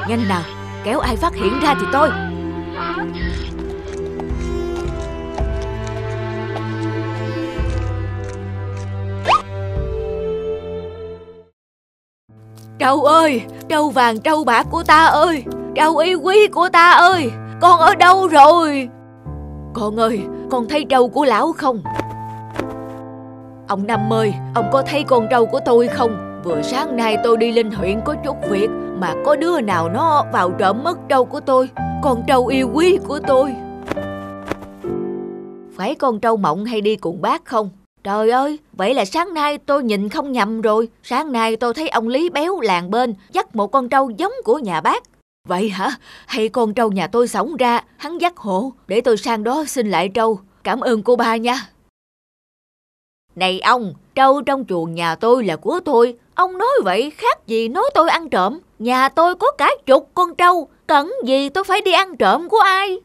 Nhanh 0.09 0.27
nào, 0.29 0.43
Kéo 0.83 0.99
ai 0.99 1.15
phát 1.15 1.35
hiện 1.35 1.59
ra 1.59 1.75
thì 1.79 1.85
tôi. 1.91 2.09
Trâu 12.83 13.03
ơi 13.03 13.41
Trâu 13.69 13.89
vàng 13.89 14.19
trâu 14.19 14.43
bạc 14.43 14.67
của 14.71 14.83
ta 14.83 15.05
ơi 15.05 15.43
Trâu 15.75 15.97
yêu 15.97 16.19
quý 16.23 16.47
của 16.47 16.69
ta 16.69 16.91
ơi 16.91 17.31
Con 17.61 17.79
ở 17.79 17.95
đâu 17.95 18.27
rồi 18.27 18.89
con 19.73 19.99
ơi, 19.99 20.21
con 20.51 20.67
thấy 20.67 20.85
trâu 20.89 21.09
của 21.09 21.25
lão 21.25 21.53
không? 21.53 21.81
Ông 23.67 23.87
Năm 23.87 24.13
ơi, 24.13 24.33
ông 24.55 24.69
có 24.71 24.81
thấy 24.81 25.03
con 25.03 25.27
trâu 25.31 25.45
của 25.45 25.59
tôi 25.65 25.87
không? 25.87 26.41
Vừa 26.43 26.61
sáng 26.61 26.95
nay 26.95 27.17
tôi 27.23 27.37
đi 27.37 27.51
lên 27.51 27.71
huyện 27.71 28.01
có 28.05 28.15
chút 28.25 28.37
việc 28.49 28.69
Mà 28.99 29.13
có 29.25 29.35
đứa 29.35 29.61
nào 29.61 29.89
nó 29.89 30.25
vào 30.33 30.51
trộm 30.51 30.83
mất 30.83 30.97
trâu 31.09 31.25
của 31.25 31.39
tôi 31.39 31.69
Con 32.03 32.23
trâu 32.27 32.47
yêu 32.47 32.69
quý 32.73 32.97
của 33.07 33.19
tôi 33.27 33.55
Phải 35.77 35.95
con 35.95 36.19
trâu 36.19 36.37
mộng 36.37 36.65
hay 36.65 36.81
đi 36.81 36.95
cùng 36.95 37.21
bác 37.21 37.45
không? 37.45 37.69
Trời 38.03 38.29
ơi, 38.29 38.59
vậy 38.73 38.93
là 38.93 39.05
sáng 39.05 39.33
nay 39.33 39.57
tôi 39.57 39.83
nhìn 39.83 40.09
không 40.09 40.31
nhầm 40.31 40.61
rồi 40.61 40.89
Sáng 41.03 41.31
nay 41.31 41.55
tôi 41.55 41.73
thấy 41.73 41.89
ông 41.89 42.07
Lý 42.07 42.29
béo 42.29 42.59
làng 42.61 42.91
bên 42.91 43.13
Dắt 43.31 43.55
một 43.55 43.67
con 43.67 43.89
trâu 43.89 44.09
giống 44.09 44.33
của 44.43 44.59
nhà 44.59 44.81
bác 44.81 45.03
Vậy 45.47 45.69
hả? 45.69 45.91
Hay 46.25 46.49
con 46.49 46.73
trâu 46.73 46.91
nhà 46.91 47.07
tôi 47.07 47.27
sống 47.27 47.55
ra, 47.55 47.83
hắn 47.97 48.17
dắt 48.17 48.37
hộ, 48.37 48.73
để 48.87 49.01
tôi 49.01 49.17
sang 49.17 49.43
đó 49.43 49.63
xin 49.67 49.91
lại 49.91 50.09
trâu. 50.09 50.39
Cảm 50.63 50.79
ơn 50.79 51.03
cô 51.03 51.15
ba 51.15 51.35
nha. 51.35 51.69
Này 53.35 53.59
ông, 53.59 53.93
trâu 54.15 54.41
trong 54.41 54.65
chuồng 54.65 54.95
nhà 54.95 55.15
tôi 55.15 55.45
là 55.45 55.55
của 55.55 55.79
tôi. 55.85 56.17
Ông 56.35 56.57
nói 56.57 56.69
vậy 56.83 57.11
khác 57.17 57.47
gì 57.47 57.67
nói 57.67 57.89
tôi 57.93 58.09
ăn 58.09 58.29
trộm. 58.29 58.59
Nhà 58.79 59.09
tôi 59.09 59.35
có 59.35 59.51
cả 59.51 59.69
chục 59.85 60.09
con 60.13 60.35
trâu, 60.35 60.67
cần 60.87 61.11
gì 61.25 61.49
tôi 61.49 61.63
phải 61.63 61.81
đi 61.81 61.91
ăn 61.91 62.17
trộm 62.17 62.49
của 62.49 62.59
ai? 62.59 62.97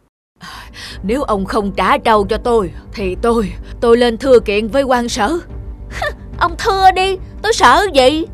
Nếu 1.03 1.23
ông 1.23 1.45
không 1.45 1.73
trả 1.73 1.99
trâu 1.99 2.27
cho 2.27 2.37
tôi, 2.37 2.73
thì 2.93 3.17
tôi, 3.23 3.53
tôi 3.81 3.97
lên 3.97 4.19
thưa 4.19 4.41
kiện 4.41 4.69
với 4.69 4.83
quan 4.83 5.09
sở. 5.09 5.39
ông 6.39 6.55
thưa 6.59 6.91
đi, 6.91 7.17
tôi 7.43 7.53
sợ 7.53 7.87
gì? 7.95 8.27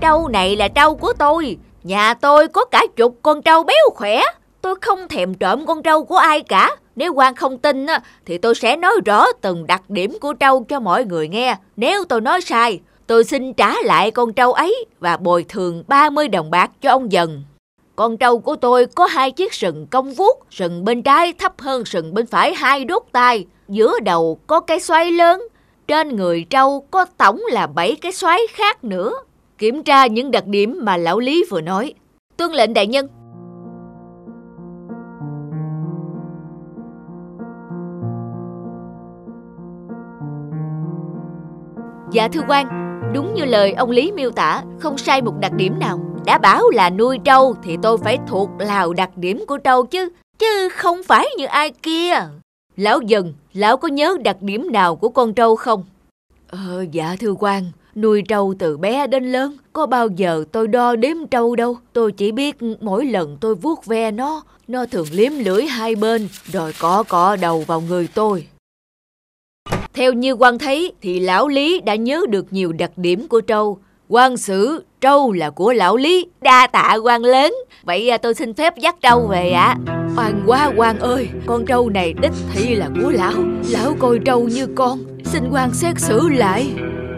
Trâu 0.00 0.28
này 0.28 0.56
là 0.56 0.68
trâu 0.68 0.96
của 0.96 1.12
tôi. 1.18 1.56
Nhà 1.82 2.14
tôi 2.14 2.48
có 2.48 2.64
cả 2.64 2.86
chục 2.96 3.18
con 3.22 3.42
trâu 3.42 3.62
béo 3.64 3.90
khỏe. 3.94 4.22
Tôi 4.60 4.74
không 4.80 5.08
thèm 5.08 5.34
trộm 5.34 5.66
con 5.66 5.82
trâu 5.82 6.04
của 6.04 6.16
ai 6.16 6.40
cả. 6.40 6.76
Nếu 6.96 7.12
quan 7.14 7.34
không 7.34 7.58
tin 7.58 7.86
thì 8.26 8.38
tôi 8.38 8.54
sẽ 8.54 8.76
nói 8.76 8.92
rõ 9.04 9.26
từng 9.40 9.66
đặc 9.66 9.82
điểm 9.88 10.18
của 10.20 10.32
trâu 10.32 10.64
cho 10.68 10.80
mọi 10.80 11.04
người 11.04 11.28
nghe. 11.28 11.56
Nếu 11.76 12.04
tôi 12.04 12.20
nói 12.20 12.40
sai, 12.40 12.80
tôi 13.06 13.24
xin 13.24 13.54
trả 13.54 13.74
lại 13.84 14.10
con 14.10 14.32
trâu 14.32 14.52
ấy 14.52 14.84
và 15.00 15.16
bồi 15.16 15.44
thường 15.48 15.84
30 15.88 16.28
đồng 16.28 16.50
bạc 16.50 16.70
cho 16.80 16.90
ông 16.90 17.12
dần. 17.12 17.42
Con 17.96 18.16
trâu 18.16 18.38
của 18.38 18.56
tôi 18.56 18.86
có 18.86 19.06
hai 19.06 19.30
chiếc 19.30 19.54
sừng 19.54 19.86
cong 19.86 20.14
vuốt, 20.14 20.46
sừng 20.50 20.84
bên 20.84 21.02
trái 21.02 21.32
thấp 21.32 21.60
hơn 21.60 21.84
sừng 21.84 22.14
bên 22.14 22.26
phải 22.26 22.54
hai 22.54 22.84
đốt 22.84 23.02
tai, 23.12 23.46
giữa 23.68 24.00
đầu 24.00 24.38
có 24.46 24.60
cái 24.60 24.80
xoáy 24.80 25.12
lớn, 25.12 25.42
trên 25.86 26.16
người 26.16 26.46
trâu 26.50 26.86
có 26.90 27.04
tổng 27.04 27.40
là 27.50 27.66
7 27.66 27.96
cái 28.00 28.12
xoáy 28.12 28.40
khác 28.54 28.84
nữa 28.84 29.12
kiểm 29.62 29.82
tra 29.82 30.06
những 30.06 30.30
đặc 30.30 30.46
điểm 30.46 30.80
mà 30.82 30.96
lão 30.96 31.18
Lý 31.18 31.44
vừa 31.50 31.60
nói. 31.60 31.94
Tuân 32.36 32.52
lệnh 32.52 32.74
đại 32.74 32.86
nhân. 32.86 33.06
Dạ 42.12 42.28
thưa 42.28 42.40
quan, 42.48 42.81
đúng 43.14 43.34
như 43.34 43.44
lời 43.44 43.72
ông 43.72 43.90
Lý 43.90 44.12
miêu 44.12 44.30
tả, 44.30 44.62
không 44.78 44.98
sai 44.98 45.22
một 45.22 45.34
đặc 45.40 45.52
điểm 45.52 45.78
nào. 45.78 46.00
Đã 46.26 46.38
bảo 46.38 46.70
là 46.70 46.90
nuôi 46.90 47.18
trâu 47.24 47.54
thì 47.64 47.76
tôi 47.82 47.98
phải 47.98 48.18
thuộc 48.28 48.50
lào 48.58 48.92
đặc 48.92 49.10
điểm 49.16 49.44
của 49.46 49.58
trâu 49.58 49.86
chứ, 49.86 50.08
chứ 50.38 50.68
không 50.68 51.02
phải 51.02 51.26
như 51.36 51.46
ai 51.46 51.70
kia. 51.70 52.14
Lão 52.76 53.00
dần, 53.00 53.34
lão 53.52 53.76
có 53.76 53.88
nhớ 53.88 54.16
đặc 54.24 54.36
điểm 54.40 54.72
nào 54.72 54.96
của 54.96 55.08
con 55.08 55.34
trâu 55.34 55.56
không? 55.56 55.84
Ờ, 56.48 56.86
dạ 56.92 57.16
thưa 57.20 57.34
quan, 57.38 57.64
Nuôi 57.96 58.22
trâu 58.28 58.54
từ 58.58 58.76
bé 58.76 59.06
đến 59.06 59.32
lớn, 59.32 59.56
có 59.72 59.86
bao 59.86 60.08
giờ 60.08 60.44
tôi 60.52 60.68
đo 60.68 60.96
đếm 60.96 61.16
trâu 61.30 61.56
đâu. 61.56 61.78
Tôi 61.92 62.12
chỉ 62.12 62.32
biết 62.32 62.56
mỗi 62.80 63.04
lần 63.04 63.36
tôi 63.40 63.54
vuốt 63.54 63.86
ve 63.86 64.10
nó, 64.10 64.42
nó 64.68 64.86
thường 64.86 65.06
liếm 65.12 65.32
lưỡi 65.32 65.66
hai 65.66 65.94
bên, 65.94 66.28
rồi 66.44 66.72
cọ 66.80 67.02
cọ 67.08 67.36
đầu 67.36 67.64
vào 67.66 67.80
người 67.80 68.08
tôi. 68.14 68.46
Theo 69.94 70.12
như 70.12 70.32
quan 70.32 70.58
thấy 70.58 70.92
thì 71.02 71.20
lão 71.20 71.48
Lý 71.48 71.80
đã 71.80 71.94
nhớ 71.94 72.20
được 72.28 72.46
nhiều 72.50 72.72
đặc 72.72 72.90
điểm 72.96 73.28
của 73.28 73.40
trâu. 73.40 73.78
quan 74.08 74.36
xử 74.36 74.84
trâu 75.00 75.32
là 75.32 75.50
của 75.50 75.72
lão 75.72 75.96
Lý, 75.96 76.26
đa 76.40 76.66
tạ 76.66 76.96
quan 77.04 77.24
lớn. 77.24 77.54
Vậy 77.84 78.10
à, 78.10 78.18
tôi 78.18 78.34
xin 78.34 78.54
phép 78.54 78.78
dắt 78.78 78.96
trâu 79.02 79.26
về 79.26 79.50
ạ. 79.50 79.76
À. 79.86 80.02
Oan 80.16 80.42
quá 80.46 80.72
quan 80.76 80.98
ơi, 80.98 81.28
con 81.46 81.66
trâu 81.66 81.88
này 81.88 82.14
đích 82.22 82.32
thị 82.52 82.74
là 82.74 82.88
của 83.02 83.10
lão. 83.10 83.32
Lão 83.70 83.94
coi 83.98 84.18
trâu 84.24 84.48
như 84.48 84.66
con, 84.74 84.98
xin 85.24 85.42
quan 85.50 85.74
xét 85.74 85.98
xử 85.98 86.28
lại. 86.28 86.66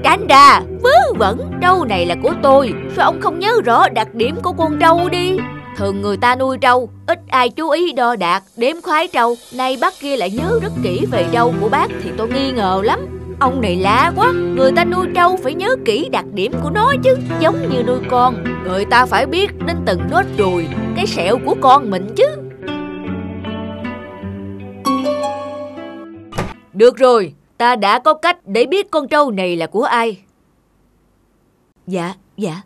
Tránh 0.05 0.27
ra, 0.27 0.61
vớ 0.83 1.13
vẩn, 1.19 1.39
trâu 1.63 1.85
này 1.85 2.07
là 2.07 2.15
của 2.23 2.33
tôi 2.43 2.73
Sao 2.97 3.07
ông 3.07 3.21
không 3.21 3.39
nhớ 3.39 3.61
rõ 3.65 3.89
đặc 3.89 4.15
điểm 4.15 4.37
của 4.43 4.53
con 4.53 4.79
trâu 4.81 5.09
đi 5.09 5.37
Thường 5.77 6.03
người 6.03 6.17
ta 6.17 6.37
nuôi 6.37 6.59
trâu, 6.59 6.91
ít 7.07 7.19
ai 7.29 7.51
chú 7.51 7.71
ý 7.71 7.93
đo 7.93 8.17
đạc, 8.17 8.43
đếm 8.57 8.81
khoái 8.83 9.09
trâu 9.09 9.37
Nay 9.55 9.77
bác 9.81 9.95
kia 10.01 10.17
lại 10.17 10.31
nhớ 10.31 10.59
rất 10.63 10.73
kỹ 10.83 11.07
về 11.11 11.27
trâu 11.33 11.55
của 11.61 11.69
bác 11.69 11.87
thì 12.03 12.11
tôi 12.17 12.29
nghi 12.29 12.53
ngờ 12.53 12.81
lắm 12.85 13.01
Ông 13.41 13.61
này 13.61 13.77
lạ 13.77 14.13
quá, 14.17 14.33
người 14.33 14.73
ta 14.77 14.85
nuôi 14.85 15.07
trâu 15.15 15.37
phải 15.37 15.55
nhớ 15.55 15.77
kỹ 15.85 16.09
đặc 16.09 16.25
điểm 16.33 16.53
của 16.63 16.71
nó 16.71 16.93
chứ 17.05 17.17
Giống 17.41 17.69
như 17.71 17.83
nuôi 17.83 17.99
con, 18.11 18.45
người 18.65 18.85
ta 18.85 19.07
phải 19.07 19.27
biết 19.27 19.51
đến 19.67 19.77
từng 19.87 20.01
nốt 20.11 20.23
ruồi, 20.39 20.69
cái 20.97 21.07
sẹo 21.07 21.39
của 21.45 21.55
con 21.61 21.91
mình 21.91 22.15
chứ 22.17 22.27
Được 26.73 26.97
rồi, 26.97 27.35
Ta 27.59 27.77
đã 27.77 27.99
có 27.99 28.15
cách 28.15 28.39
để 28.47 28.67
biết 28.67 28.91
con 28.91 29.09
trâu 29.09 29.31
này 29.31 29.57
là 29.57 29.67
của 29.67 29.83
ai. 29.83 30.19
Dạ, 31.87 32.15
dạ. 32.37 32.63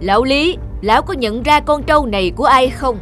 Lão 0.00 0.24
Lý, 0.24 0.56
lão 0.80 1.02
có 1.02 1.14
nhận 1.14 1.42
ra 1.42 1.60
con 1.60 1.82
trâu 1.82 2.06
này 2.06 2.32
của 2.36 2.44
ai 2.44 2.70
không? 2.70 2.98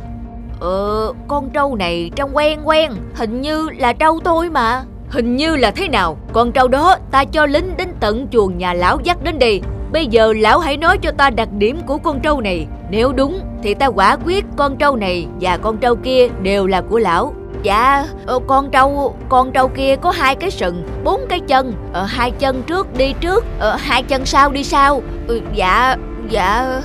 Ờ, 0.61 1.13
con 1.29 1.51
trâu 1.51 1.77
này 1.77 2.11
trông 2.17 2.37
quen 2.37 2.61
quen, 2.65 2.93
hình 3.15 3.41
như 3.41 3.69
là 3.79 3.93
trâu 3.93 4.21
tôi 4.25 4.51
mà. 4.51 4.83
Hình 5.11 5.37
như 5.37 5.57
là 5.57 5.71
thế 5.71 5.89
nào? 5.89 6.17
Con 6.33 6.53
trâu 6.53 6.69
đó 6.69 6.97
ta 7.11 7.25
cho 7.25 7.47
lính 7.47 7.77
đến 7.77 7.89
tận 8.01 8.27
chuồng 8.31 8.59
nhà 8.59 8.73
lão 8.73 8.99
dắt 9.05 9.23
đến 9.23 9.39
đây 9.39 9.61
Bây 9.93 10.07
giờ 10.07 10.33
lão 10.37 10.59
hãy 10.59 10.77
nói 10.77 10.99
cho 10.99 11.11
ta 11.11 11.31
đặc 11.31 11.49
điểm 11.59 11.81
của 11.87 11.99
con 11.99 12.21
trâu 12.21 12.41
này 12.41 12.67
Nếu 12.91 13.13
đúng 13.13 13.41
thì 13.63 13.75
ta 13.75 13.87
quả 13.87 14.17
quyết 14.25 14.45
con 14.57 14.77
trâu 14.77 14.97
này 14.97 15.27
và 15.41 15.57
con 15.57 15.77
trâu 15.77 15.97
kia 15.97 16.29
đều 16.43 16.67
là 16.67 16.81
của 16.81 16.99
lão 16.99 17.35
Dạ 17.63 18.07
ờ, 18.27 18.39
con 18.47 18.71
trâu 18.71 19.17
Con 19.29 19.53
trâu 19.53 19.69
kia 19.69 19.97
có 19.97 20.11
hai 20.11 20.35
cái 20.35 20.51
sừng 20.51 20.87
Bốn 21.05 21.21
cái 21.29 21.41
chân 21.41 21.73
ờ, 21.93 22.05
Hai 22.05 22.31
chân 22.31 22.63
trước 22.63 22.97
đi 22.97 23.13
trước 23.21 23.45
ờ, 23.59 23.77
Hai 23.81 24.03
chân 24.03 24.27
sau 24.27 24.51
đi 24.51 24.65
sau 24.65 25.03
ừ, 25.27 25.41
Dạ 25.55 25.97
Dạ. 26.31 26.83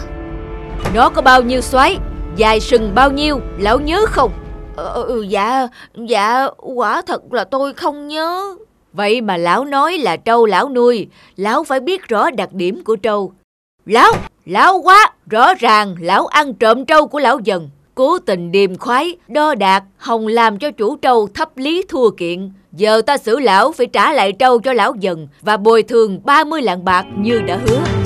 Nó 0.94 1.10
có 1.10 1.22
bao 1.22 1.42
nhiêu 1.42 1.62
xoáy? 1.62 1.98
Dài 2.36 2.60
sừng 2.60 2.96
bao 2.96 3.12
nhiêu? 3.12 3.40
Lão 3.58 3.80
nhớ 3.80 4.06
không? 4.10 4.32
Ờ, 4.76 5.04
ừ, 5.04 5.22
Dạ 5.22 5.68
Dạ 6.08 6.48
Quả 6.58 7.02
thật 7.02 7.34
là 7.34 7.44
tôi 7.44 7.74
không 7.74 8.08
nhớ. 8.08 8.56
Vậy 8.94 9.22
mà 9.22 9.38
lão 9.38 9.66
nói 9.66 9.98
là 9.98 10.18
trâu 10.18 10.46
lão 10.46 10.70
nuôi. 10.70 11.08
Lão 11.36 11.64
phải 11.64 11.80
biết 11.80 12.08
rõ 12.08 12.32
đặc 12.32 12.54
điểm 12.54 12.84
của 12.84 12.96
trâu. 12.96 13.34
Lão 13.86 14.14
Lão 14.46 14.82
quá! 14.82 15.12
Rõ 15.30 15.54
ràng 15.54 15.96
lão 16.00 16.28
ăn 16.28 16.54
trộm 16.54 16.86
trâu 16.86 17.08
của 17.08 17.20
lão 17.20 17.40
dần. 17.40 17.70
Cố 17.96 18.20
tình 18.20 18.52
điềm 18.52 18.78
khoái, 18.78 19.16
đo 19.28 19.56
đạc, 19.56 19.84
hòng 19.98 20.28
làm 20.28 20.60
cho 20.60 20.72
chủ 20.72 20.96
trâu 20.96 21.28
thấp 21.34 21.58
lý 21.58 21.84
thua 21.90 22.10
kiện. 22.10 22.52
Giờ 22.72 23.02
ta 23.06 23.18
xử 23.18 23.40
lão 23.40 23.72
phải 23.72 23.88
trả 23.88 24.14
lại 24.14 24.32
trâu 24.32 24.60
cho 24.60 24.74
lão 24.74 24.94
dần 25.00 25.28
và 25.42 25.58
bồi 25.58 25.84
thường 25.84 26.20
30 26.24 26.62
lạng 26.62 26.86
bạc 26.86 27.06
như 27.18 27.42
đã 27.42 27.60
hứa. 27.68 28.03